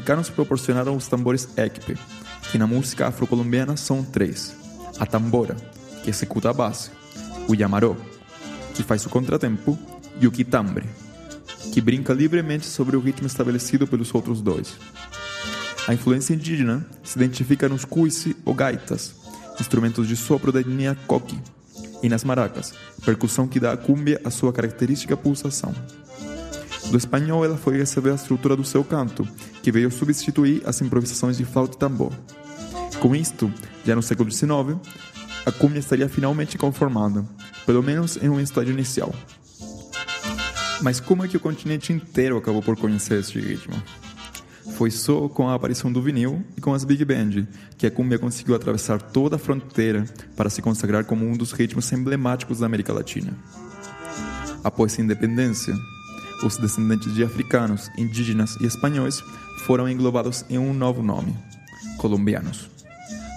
Os 0.07 0.09
africanos 0.09 0.29
proporcionaram 0.29 0.95
os 0.95 1.05
tambores 1.09 1.49
ekpe, 1.57 1.97
que 2.49 2.57
na 2.57 2.65
música 2.65 3.07
afrocolombiana 3.07 3.75
são 3.75 4.05
três: 4.05 4.55
a 4.97 5.05
tambora, 5.05 5.57
que 6.01 6.09
executa 6.09 6.49
a 6.49 6.53
base, 6.53 6.91
o 7.45 7.53
yamaró, 7.53 7.93
que 8.73 8.83
faz 8.83 9.05
o 9.05 9.09
contratempo, 9.09 9.77
e 10.21 10.25
o 10.25 10.31
quitambre, 10.31 10.85
que 11.73 11.81
brinca 11.81 12.13
livremente 12.13 12.65
sobre 12.65 12.95
o 12.95 13.01
ritmo 13.01 13.27
estabelecido 13.27 13.85
pelos 13.85 14.15
outros 14.15 14.39
dois. 14.41 14.77
A 15.85 15.93
influência 15.93 16.33
indígena 16.33 16.87
se 17.03 17.19
identifica 17.19 17.67
nos 17.67 17.83
cuici 17.83 18.33
ou 18.45 18.53
gaitas, 18.53 19.13
instrumentos 19.59 20.07
de 20.07 20.15
sopro 20.15 20.53
da 20.53 20.61
etnia 20.61 20.97
coqui, 21.05 21.37
e 22.01 22.07
nas 22.07 22.23
maracas, 22.23 22.73
percussão 23.03 23.45
que 23.45 23.59
dá 23.59 23.73
à 23.73 23.77
cúmbia 23.77 24.21
a 24.23 24.29
sua 24.29 24.53
característica 24.53 25.17
pulsação. 25.17 25.75
Do 26.91 26.97
espanhol, 26.97 27.43
ela 27.43 27.57
foi 27.57 27.77
receber 27.77 28.11
a 28.11 28.15
estrutura 28.15 28.55
do 28.55 28.63
seu 28.63 28.83
canto, 28.83 29.27
que 29.61 29.71
veio 29.71 29.91
substituir 29.91 30.61
as 30.65 30.81
improvisações 30.81 31.37
de 31.37 31.43
flauta 31.43 31.75
e 31.75 31.79
tambor. 31.79 32.13
Com 32.99 33.15
isto, 33.15 33.51
já 33.85 33.95
no 33.95 34.01
século 34.01 34.31
XIX, 34.31 34.79
a 35.45 35.51
cúmbia 35.51 35.79
estaria 35.79 36.07
finalmente 36.07 36.57
conformada, 36.57 37.25
pelo 37.65 37.83
menos 37.83 38.17
em 38.17 38.29
um 38.29 38.39
estágio 38.39 38.73
inicial. 38.73 39.13
Mas 40.81 40.99
como 40.99 41.25
é 41.25 41.27
que 41.27 41.37
o 41.37 41.39
continente 41.39 41.91
inteiro 41.91 42.37
acabou 42.37 42.61
por 42.61 42.77
conhecer 42.77 43.19
este 43.19 43.39
ritmo? 43.39 43.75
Foi 44.77 44.91
só 44.91 45.27
com 45.27 45.49
a 45.49 45.55
aparição 45.55 45.91
do 45.91 46.01
vinil 46.01 46.43
e 46.55 46.61
com 46.61 46.73
as 46.73 46.83
big 46.83 47.03
band 47.03 47.47
que 47.77 47.87
a 47.87 47.91
cumbia 47.91 48.19
conseguiu 48.19 48.55
atravessar 48.55 49.01
toda 49.01 49.37
a 49.37 49.39
fronteira 49.39 50.05
para 50.35 50.49
se 50.49 50.61
consagrar 50.61 51.03
como 51.03 51.25
um 51.25 51.35
dos 51.35 51.51
ritmos 51.51 51.91
emblemáticos 51.91 52.59
da 52.59 52.65
América 52.65 52.93
Latina. 52.93 53.33
Após 54.63 54.97
a 54.97 55.01
independência, 55.01 55.73
os 56.43 56.57
descendentes 56.57 57.13
de 57.13 57.23
africanos, 57.23 57.89
indígenas 57.97 58.57
e 58.61 58.65
espanhóis 58.65 59.23
foram 59.65 59.89
englobados 59.89 60.45
em 60.49 60.57
um 60.57 60.73
novo 60.73 61.01
nome: 61.01 61.35
colombianos. 61.97 62.69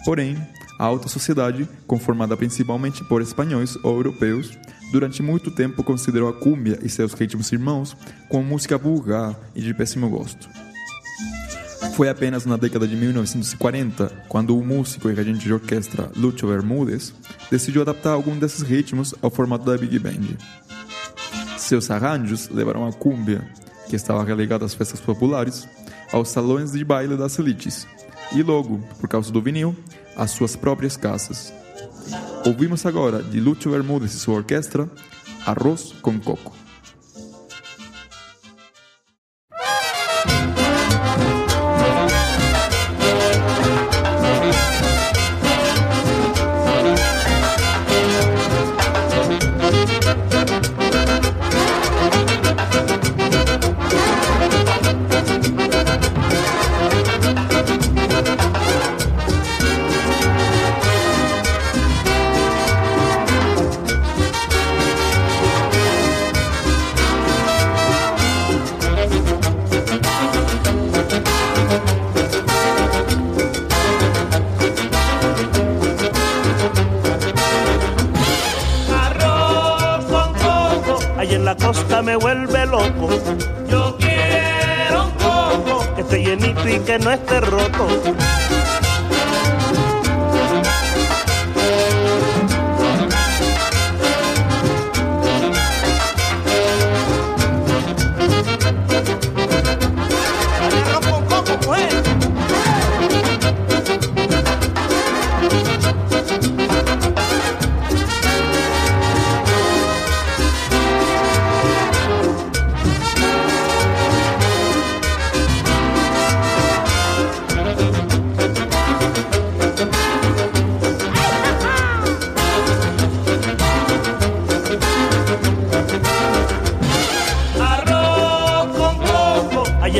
Porém, 0.05 0.37
a 0.79 0.85
alta 0.85 1.09
sociedade, 1.09 1.69
conformada 1.87 2.37
principalmente 2.37 3.05
por 3.05 3.21
espanhóis 3.21 3.77
ou 3.83 3.97
europeus, 3.97 4.57
durante 4.91 5.23
muito 5.23 5.51
tempo 5.51 5.85
considerou 5.85 6.29
a 6.29 6.33
cúmbia 6.33 6.79
e 6.83 6.89
seus 6.89 7.13
ritmos 7.13 7.53
irmãos 7.53 7.97
como 8.29 8.45
música 8.45 8.79
vulgar 8.79 9.39
e 9.55 9.61
de 9.61 9.75
péssimo 9.75 10.09
gosto. 10.09 10.49
Foi 11.95 12.09
apenas 12.09 12.47
na 12.47 12.57
década 12.57 12.89
de 12.89 12.97
1940 12.97 14.25
quando 14.27 14.57
o 14.57 14.65
músico 14.65 15.11
e 15.11 15.15
regente 15.15 15.41
de 15.41 15.53
orquestra 15.53 16.11
Lucho 16.17 16.47
Bermúdez 16.47 17.13
decidiu 17.51 17.83
adaptar 17.83 18.13
algum 18.13 18.39
desses 18.39 18.63
ritmos 18.63 19.15
ao 19.21 19.31
formato 19.31 19.67
da 19.67 19.77
Big 19.77 19.99
Band. 19.99 20.39
Seus 21.71 21.89
arranjos 21.89 22.49
levaram 22.49 22.85
a 22.85 22.93
cúmbia, 22.93 23.49
que 23.89 23.95
estava 23.95 24.25
relegada 24.25 24.65
às 24.65 24.75
festas 24.75 24.99
populares, 24.99 25.69
aos 26.11 26.29
salões 26.29 26.73
de 26.73 26.85
baile 26.85 27.17
das 27.17 27.39
elites, 27.39 27.87
e 28.33 28.43
logo, 28.43 28.81
por 28.99 29.09
causa 29.09 29.31
do 29.31 29.41
vinil, 29.41 29.77
às 30.17 30.33
suas 30.33 30.57
próprias 30.57 30.97
casas. 30.97 31.53
Ouvimos 32.45 32.85
agora 32.87 33.23
de 33.23 33.39
Lucho 33.39 33.71
Bermúdez 33.71 34.13
e 34.15 34.19
sua 34.19 34.35
orquestra 34.35 34.91
Arroz 35.47 35.95
com 36.03 36.19
Coco. 36.19 36.53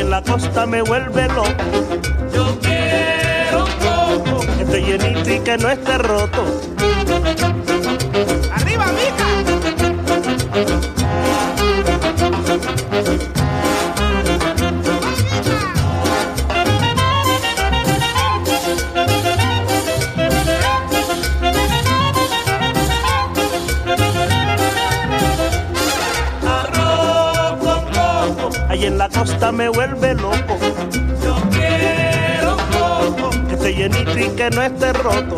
En 0.01 0.09
la 0.09 0.21
costa 0.23 0.65
me 0.65 0.81
vuelve 0.81 1.27
loco. 1.27 1.51
Yo 2.33 2.57
quiero 2.59 3.65
un 3.65 3.71
coco 4.23 4.39
que 4.41 4.63
esté 4.63 4.81
llenito 4.81 5.29
y 5.29 5.39
que 5.39 5.57
no 5.57 5.69
esté 5.69 5.97
roto. 5.99 6.43
¡Arriba, 8.51 8.85
mica! 8.93 9.27
Costa 29.13 29.51
me 29.51 29.69
vuelve 29.69 30.13
loco. 30.15 30.57
Yo 31.23 31.35
quiero 31.51 32.57
un 33.29 33.47
que 33.47 33.53
esté 33.55 33.73
llenito 33.73 34.17
y 34.17 34.29
que 34.29 34.49
no 34.49 34.61
esté 34.61 34.93
roto. 34.93 35.37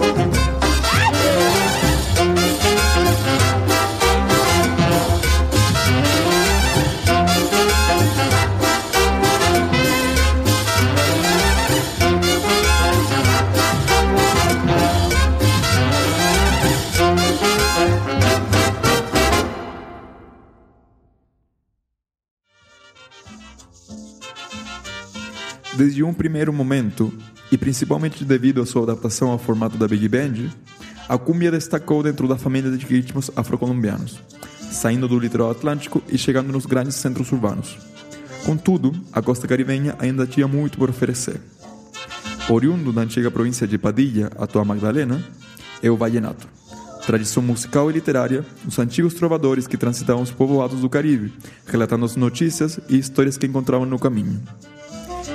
Um 26.14 26.16
primeiro 26.16 26.54
momento, 26.54 27.12
e 27.52 27.58
principalmente 27.58 28.24
devido 28.24 28.62
à 28.62 28.66
sua 28.68 28.84
adaptação 28.84 29.32
ao 29.32 29.40
formato 29.40 29.78
da 29.78 29.88
Big 29.88 30.08
Band, 30.08 30.48
a 31.10 31.18
cumbia 31.18 31.50
destacou 31.50 32.04
dentro 32.04 32.28
da 32.28 32.38
família 32.38 32.70
de 32.70 32.86
ritmos 32.86 33.32
afrocolombianos, 33.36 34.20
saindo 34.72 35.08
do 35.08 35.18
litoral 35.18 35.50
atlântico 35.50 36.04
e 36.08 36.16
chegando 36.16 36.54
nos 36.54 36.68
grandes 36.68 36.96
centros 36.98 37.32
urbanos. 37.32 37.80
Contudo, 38.46 38.94
a 39.12 39.24
costa 39.24 39.48
caribenha 39.48 39.96
ainda 39.98 40.28
tinha 40.28 40.48
muito 40.48 40.78
por 40.78 40.92
oferecer. 40.92 41.42
Oriundo 42.48 42.94
da 42.94 43.02
antiga 43.02 43.32
província 43.32 43.68
de 43.68 43.80
Padilha, 43.80 44.30
atual 44.38 44.66
Magdalena, 44.66 45.24
é 45.82 45.90
o 45.90 45.98
vallenato, 45.98 46.48
tradição 47.08 47.42
musical 47.42 47.90
e 47.90 47.94
literária 47.94 48.46
dos 48.64 48.78
antigos 48.78 49.16
trovadores 49.16 49.66
que 49.66 49.78
transitavam 49.78 50.22
os 50.22 50.32
povoados 50.32 50.80
do 50.80 50.90
Caribe, 50.90 51.34
relatando 51.66 52.06
as 52.06 52.16
notícias 52.16 52.80
e 52.88 53.00
histórias 53.00 53.36
que 53.36 53.48
encontravam 53.48 53.88
no 53.88 53.98
caminho. 53.98 54.40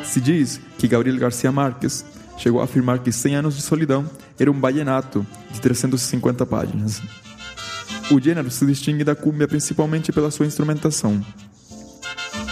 Se 0.08 0.22
diz 0.22 0.58
que 0.78 0.88
Gabriel 0.88 1.18
Garcia 1.18 1.52
Marques 1.52 2.02
chegou 2.38 2.62
a 2.62 2.64
afirmar 2.64 3.00
que 3.00 3.12
100 3.12 3.36
anos 3.36 3.56
de 3.56 3.62
solidão 3.62 4.10
era 4.38 4.50
um 4.50 4.58
vallenato 4.58 5.24
de 5.50 5.60
350 5.60 6.46
páginas. 6.46 7.02
O 8.10 8.18
gênero 8.18 8.50
se 8.50 8.64
distingue 8.64 9.04
da 9.04 9.14
cúmbia 9.14 9.46
principalmente 9.46 10.10
pela 10.10 10.30
sua 10.30 10.46
instrumentação. 10.46 11.22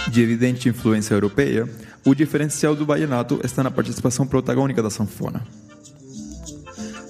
De 0.09 0.20
evidente 0.20 0.68
influência 0.68 1.14
europeia, 1.14 1.66
o 2.04 2.14
diferencial 2.14 2.76
do 2.76 2.84
vallenato 2.84 3.40
está 3.42 3.62
na 3.62 3.70
participação 3.70 4.26
protagônica 4.26 4.82
da 4.82 4.90
sanfona. 4.90 5.42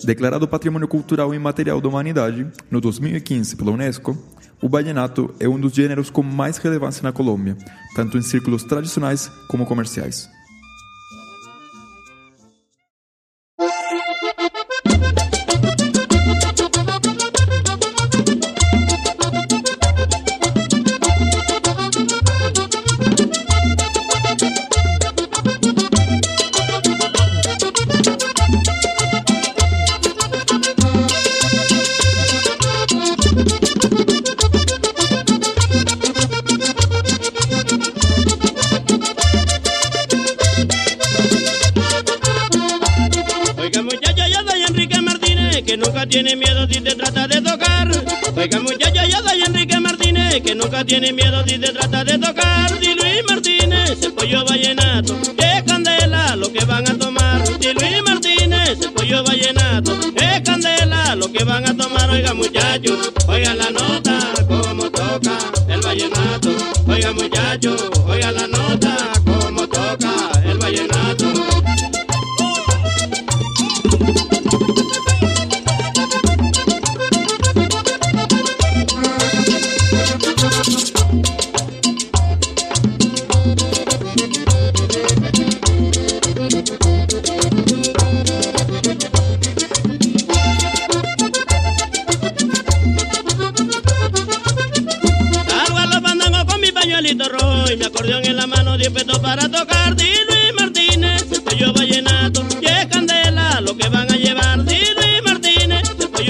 Declarado 0.05 0.47
Patrimônio 0.47 0.87
Cultural 0.87 1.35
Imaterial 1.35 1.81
da 1.81 1.89
Humanidade 1.89 2.47
no 2.71 2.81
2015 2.81 3.57
pela 3.57 3.73
Unesco, 3.73 4.17
o 4.63 4.69
vallenato 4.69 5.35
é 5.41 5.49
um 5.49 5.59
dos 5.59 5.73
gêneros 5.73 6.09
com 6.09 6.23
mais 6.23 6.57
relevância 6.59 7.03
na 7.03 7.13
Colômbia, 7.13 7.57
tanto 7.97 8.17
em 8.17 8.23
círculos 8.23 8.63
tradicionais 8.63 9.29
como 9.49 9.67
comerciais. 9.67 10.36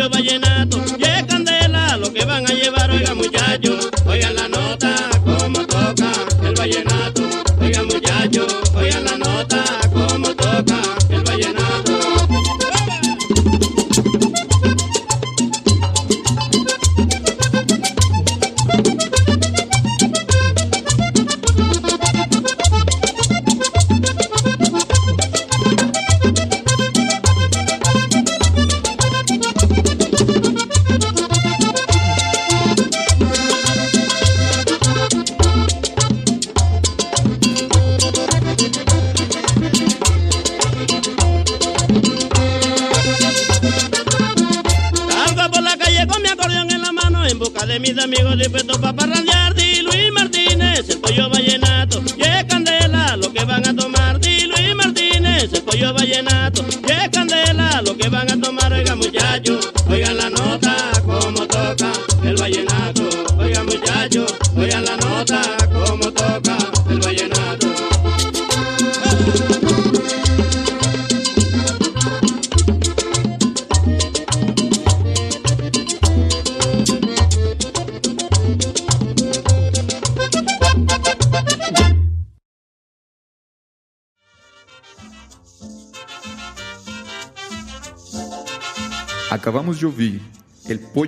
vallenato. 0.09 0.56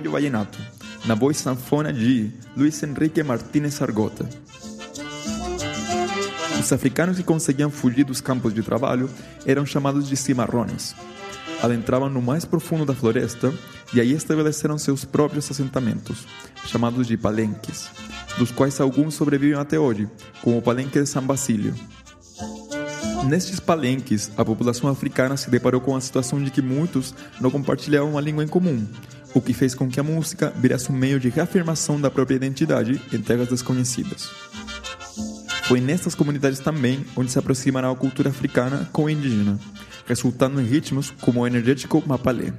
Velho 0.09 0.11
Vallenato, 0.11 0.59
na 1.05 1.13
voz 1.13 1.37
sanfona 1.37 1.93
de 1.93 2.31
Luiz 2.57 2.81
Henrique 2.81 3.21
Martínez 3.21 3.81
Argota. 3.81 4.27
Os 6.59 6.73
africanos 6.73 7.17
que 7.17 7.23
conseguiam 7.23 7.69
fugir 7.69 8.03
dos 8.03 8.19
campos 8.19 8.53
de 8.53 8.63
trabalho 8.63 9.09
eram 9.45 9.65
chamados 9.65 10.09
de 10.09 10.17
cimarrones. 10.17 10.95
Adentravam 11.61 12.09
no 12.09 12.21
mais 12.21 12.43
profundo 12.43 12.85
da 12.85 12.95
floresta 12.95 13.53
e 13.93 14.01
aí 14.01 14.13
estabeleceram 14.13 14.77
seus 14.77 15.05
próprios 15.05 15.49
assentamentos, 15.51 16.25
chamados 16.65 17.07
de 17.07 17.15
palenques, 17.15 17.89
dos 18.37 18.51
quais 18.51 18.79
alguns 18.79 19.13
sobrevivem 19.13 19.59
até 19.59 19.79
hoje, 19.79 20.09
como 20.41 20.57
o 20.57 20.61
palenque 20.61 20.99
de 20.99 21.05
São 21.07 21.21
Basílio. 21.21 21.73
Nestes 23.25 23.59
palenques, 23.59 24.31
a 24.37 24.45
população 24.45 24.89
africana 24.89 25.37
se 25.37 25.49
deparou 25.49 25.81
com 25.81 25.95
a 25.95 26.01
situação 26.01 26.41
de 26.41 26.49
que 26.49 26.61
muitos 26.61 27.13
não 27.39 27.51
compartilhavam 27.51 28.11
uma 28.11 28.21
língua 28.21 28.43
em 28.43 28.47
comum 28.47 28.87
o 29.33 29.41
que 29.41 29.53
fez 29.53 29.75
com 29.75 29.89
que 29.89 29.99
a 29.99 30.03
música 30.03 30.51
virasse 30.55 30.91
um 30.91 30.95
meio 30.95 31.19
de 31.19 31.29
reafirmação 31.29 31.99
da 31.99 32.09
própria 32.09 32.35
identidade 32.35 33.01
em 33.13 33.21
terras 33.21 33.49
desconhecidas. 33.49 34.29
Foi 35.63 35.79
nestas 35.79 36.15
comunidades 36.15 36.59
também 36.59 37.05
onde 37.15 37.31
se 37.31 37.37
aproximará 37.37 37.91
a 37.91 37.95
cultura 37.95 38.29
africana 38.29 38.89
com 38.91 39.05
a 39.05 39.11
indígena, 39.11 39.59
resultando 40.07 40.59
em 40.59 40.65
ritmos 40.65 41.11
como 41.21 41.41
o 41.41 41.47
energético 41.47 42.03
mapalé. 42.07 42.51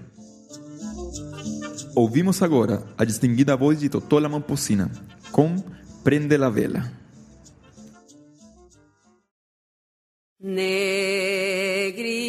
Ouvimos 1.95 2.41
agora 2.41 2.85
a 2.97 3.05
distinguida 3.05 3.57
voz 3.57 3.81
de 3.81 3.89
Totola 3.89 4.29
Mampusina 4.29 4.91
com 5.33 5.57
Prende 6.05 6.37
la 6.37 6.49
Vela. 6.49 7.01
Negri 10.43 12.20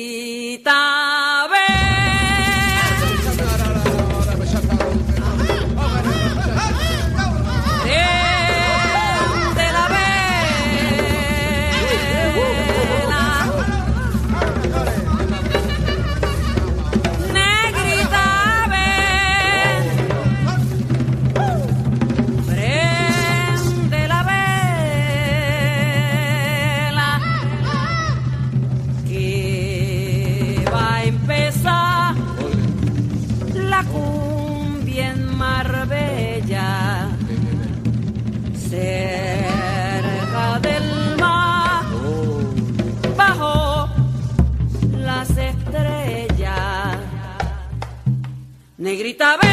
Negrita, 48.81 49.37
ven. 49.37 49.50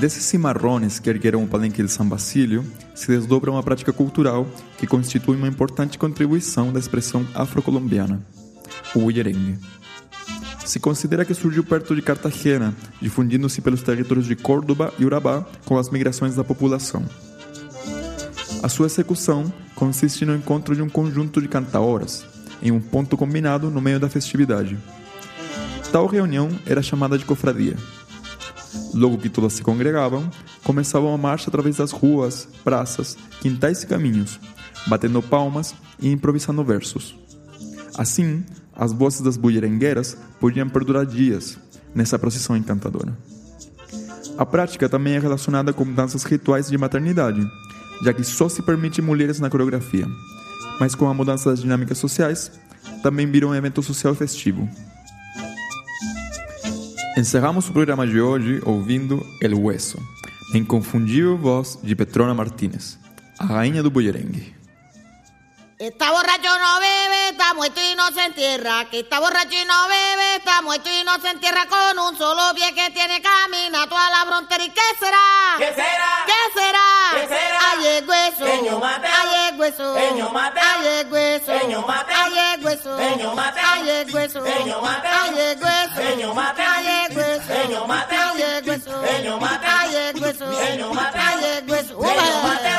Desses 0.00 0.22
cimarrones 0.22 1.00
que 1.00 1.10
ergueram 1.10 1.42
o 1.42 1.48
palenque 1.48 1.82
de 1.82 1.90
São 1.90 2.08
Basílio, 2.08 2.64
se 2.94 3.08
desdobra 3.08 3.50
uma 3.50 3.64
prática 3.64 3.92
cultural 3.92 4.46
que 4.76 4.86
constitui 4.86 5.34
uma 5.34 5.48
importante 5.48 5.98
contribuição 5.98 6.72
da 6.72 6.78
expressão 6.78 7.26
afrocolombiana, 7.34 8.24
o 8.94 9.00
bullerengue. 9.00 9.58
Se 10.64 10.78
considera 10.78 11.24
que 11.24 11.34
surgiu 11.34 11.64
perto 11.64 11.96
de 11.96 12.02
Cartagena, 12.02 12.72
difundindo-se 13.02 13.60
pelos 13.60 13.82
territórios 13.82 14.26
de 14.26 14.36
Córdoba 14.36 14.94
e 15.00 15.04
Urabá 15.04 15.44
com 15.64 15.76
as 15.76 15.90
migrações 15.90 16.36
da 16.36 16.44
população. 16.44 17.04
A 18.62 18.68
sua 18.68 18.86
execução 18.86 19.52
consiste 19.74 20.24
no 20.24 20.36
encontro 20.36 20.76
de 20.76 20.82
um 20.82 20.88
conjunto 20.88 21.42
de 21.42 21.48
cantaoras, 21.48 22.24
em 22.62 22.70
um 22.70 22.80
ponto 22.80 23.16
combinado 23.16 23.68
no 23.68 23.80
meio 23.80 23.98
da 23.98 24.08
festividade. 24.08 24.78
Tal 25.90 26.06
reunião 26.06 26.48
era 26.66 26.82
chamada 26.82 27.18
de 27.18 27.24
cofradia. 27.24 27.74
Logo 28.94 29.18
que 29.18 29.28
todas 29.28 29.54
se 29.54 29.62
congregavam, 29.62 30.30
começava 30.64 31.12
a 31.12 31.18
marcha 31.18 31.48
através 31.48 31.76
das 31.76 31.90
ruas, 31.90 32.48
praças, 32.62 33.16
quintais 33.40 33.82
e 33.82 33.86
caminhos, 33.86 34.38
batendo 34.86 35.22
palmas 35.22 35.74
e 36.00 36.10
improvisando 36.10 36.64
versos. 36.64 37.16
Assim, 37.96 38.44
as 38.74 38.92
vozes 38.92 39.20
das 39.20 39.36
bullerengueiras 39.36 40.16
podiam 40.38 40.68
perdurar 40.68 41.04
dias 41.04 41.58
nessa 41.94 42.18
procissão 42.18 42.56
encantadora. 42.56 43.16
A 44.36 44.46
prática 44.46 44.88
também 44.88 45.14
é 45.14 45.18
relacionada 45.18 45.72
com 45.72 45.84
danças 45.92 46.22
rituais 46.22 46.68
de 46.68 46.78
maternidade, 46.78 47.44
já 48.04 48.12
que 48.12 48.22
só 48.22 48.48
se 48.48 48.62
permite 48.62 49.02
mulheres 49.02 49.40
na 49.40 49.50
coreografia. 49.50 50.06
Mas 50.78 50.94
com 50.94 51.08
a 51.08 51.14
mudança 51.14 51.50
das 51.50 51.60
dinâmicas 51.60 51.98
sociais, 51.98 52.52
também 53.02 53.28
virou 53.28 53.50
um 53.50 53.54
evento 53.54 53.82
social 53.82 54.14
festivo. 54.14 54.68
Encerramos 57.18 57.68
o 57.68 57.72
programa 57.72 58.06
de 58.06 58.20
hoje 58.20 58.62
ouvindo 58.64 59.26
El 59.40 59.54
Hueso, 59.54 59.98
a 60.54 60.56
inconfundível 60.56 61.36
voz 61.36 61.76
de 61.82 61.96
Petrona 61.96 62.32
Martínez, 62.32 62.96
a 63.36 63.44
rainha 63.44 63.82
do 63.82 63.90
bullerengue. 63.90 64.57
Está 65.78 66.10
borracho 66.10 66.58
no 66.58 66.80
bebe, 66.80 67.28
está 67.28 67.54
muerto 67.54 67.80
y 67.80 67.94
no 67.94 68.08
se 68.08 68.24
entierra. 68.24 68.90
Que 68.90 68.98
está 68.98 69.20
borracho 69.20 69.54
y 69.54 69.64
no 69.64 69.86
bebe, 69.86 70.34
está 70.34 70.60
muerto 70.60 70.90
y 70.90 71.04
no 71.04 71.20
se 71.20 71.28
entierra 71.28 71.66
con 71.66 72.00
un 72.00 72.18
solo 72.18 72.52
pie 72.52 72.74
que 72.74 72.90
tiene 72.90 73.22
camina 73.22 73.88
toda 73.88 74.10
la 74.10 74.26
frontera. 74.26 74.64
¿Y 74.64 74.70
qué 74.70 74.80
será? 74.98 75.54
¿Qué 75.56 75.72
será? 75.72 76.24
¿Qué 76.26 76.58
será? 76.58 76.80
¿Qué 77.14 77.28
será? 77.28 77.58
Hueso. 78.08 78.44
Peño 78.44 78.76
el 79.48 79.56
hueso. 79.56 79.94
Peño 79.94 80.26
el 80.26 80.34
hueso. 80.34 80.66
Peño 80.66 80.98
el 80.98 81.14
hueso. 81.14 81.46
Peño 81.46 81.84
el 82.50 82.64
hueso. 82.64 82.96
Peño 82.96 83.30
el 83.30 84.14
hueso. 84.14 84.42
Peño 84.42 84.82
el 85.38 85.62
hueso. 85.62 86.00
Peño 86.02 86.32
el 86.32 86.44
hueso. 87.14 87.44
Peño 87.46 87.78
el 90.08 90.20
hueso. 90.20 90.50
Peño. 90.50 90.58
Peño 90.58 91.98
Uva. 91.98 92.77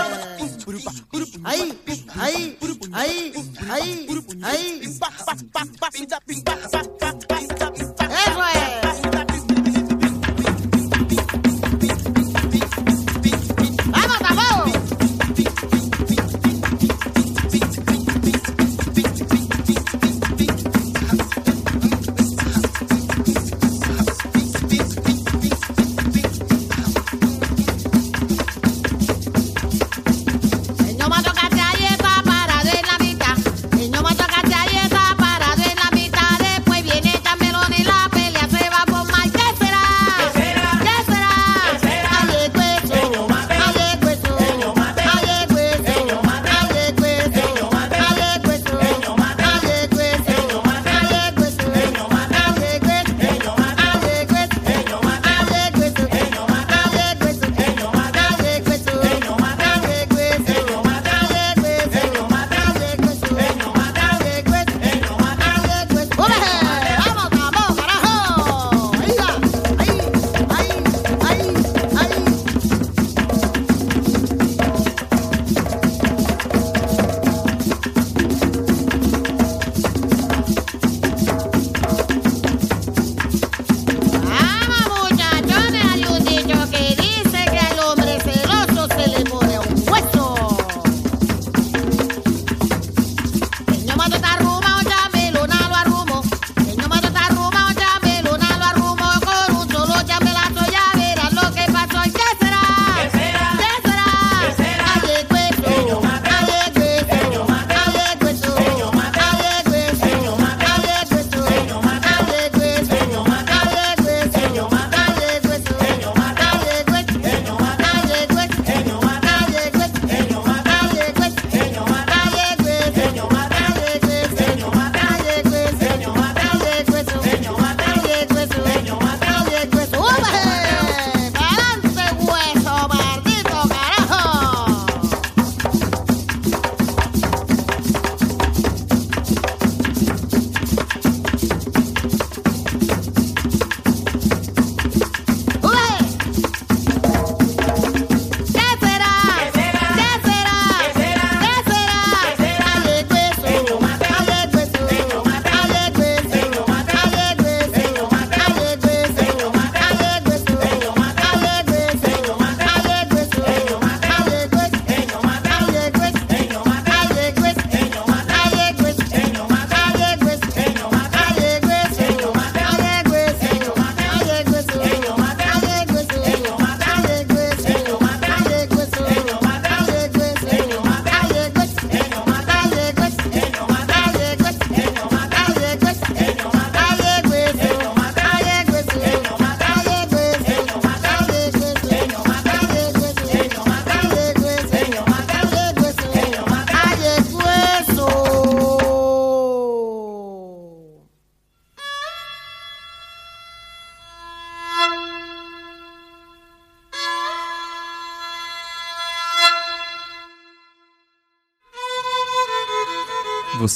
aí, 1.44 1.80
aí, 2.16 2.58
aí, 2.94 3.34
aí, 3.70 4.06
aí. 4.44 5.00
É, 8.10 8.34
Joel! 8.34 8.89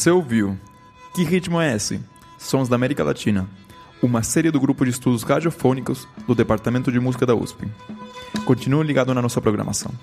Você 0.04 0.12
ouviu 0.12 0.60
Que 1.14 1.24
Ritmo 1.24 1.62
é 1.62 1.74
Esse? 1.74 1.97
Sons 2.38 2.68
da 2.68 2.76
América 2.76 3.06
Latina, 3.06 3.47
uma 4.01 4.22
série 4.22 4.51
do 4.51 4.60
grupo 4.60 4.84
de 4.84 4.91
estudos 4.91 5.24
radiofônicos 5.24 6.06
do 6.28 6.36
Departamento 6.36 6.91
de 6.91 6.99
Música 6.99 7.26
da 7.26 7.34
USP. 7.34 7.66
Continue 8.43 8.86
ligado 8.86 9.14
na 9.14 9.22
nossa 9.22 9.39
programação. 9.39 9.93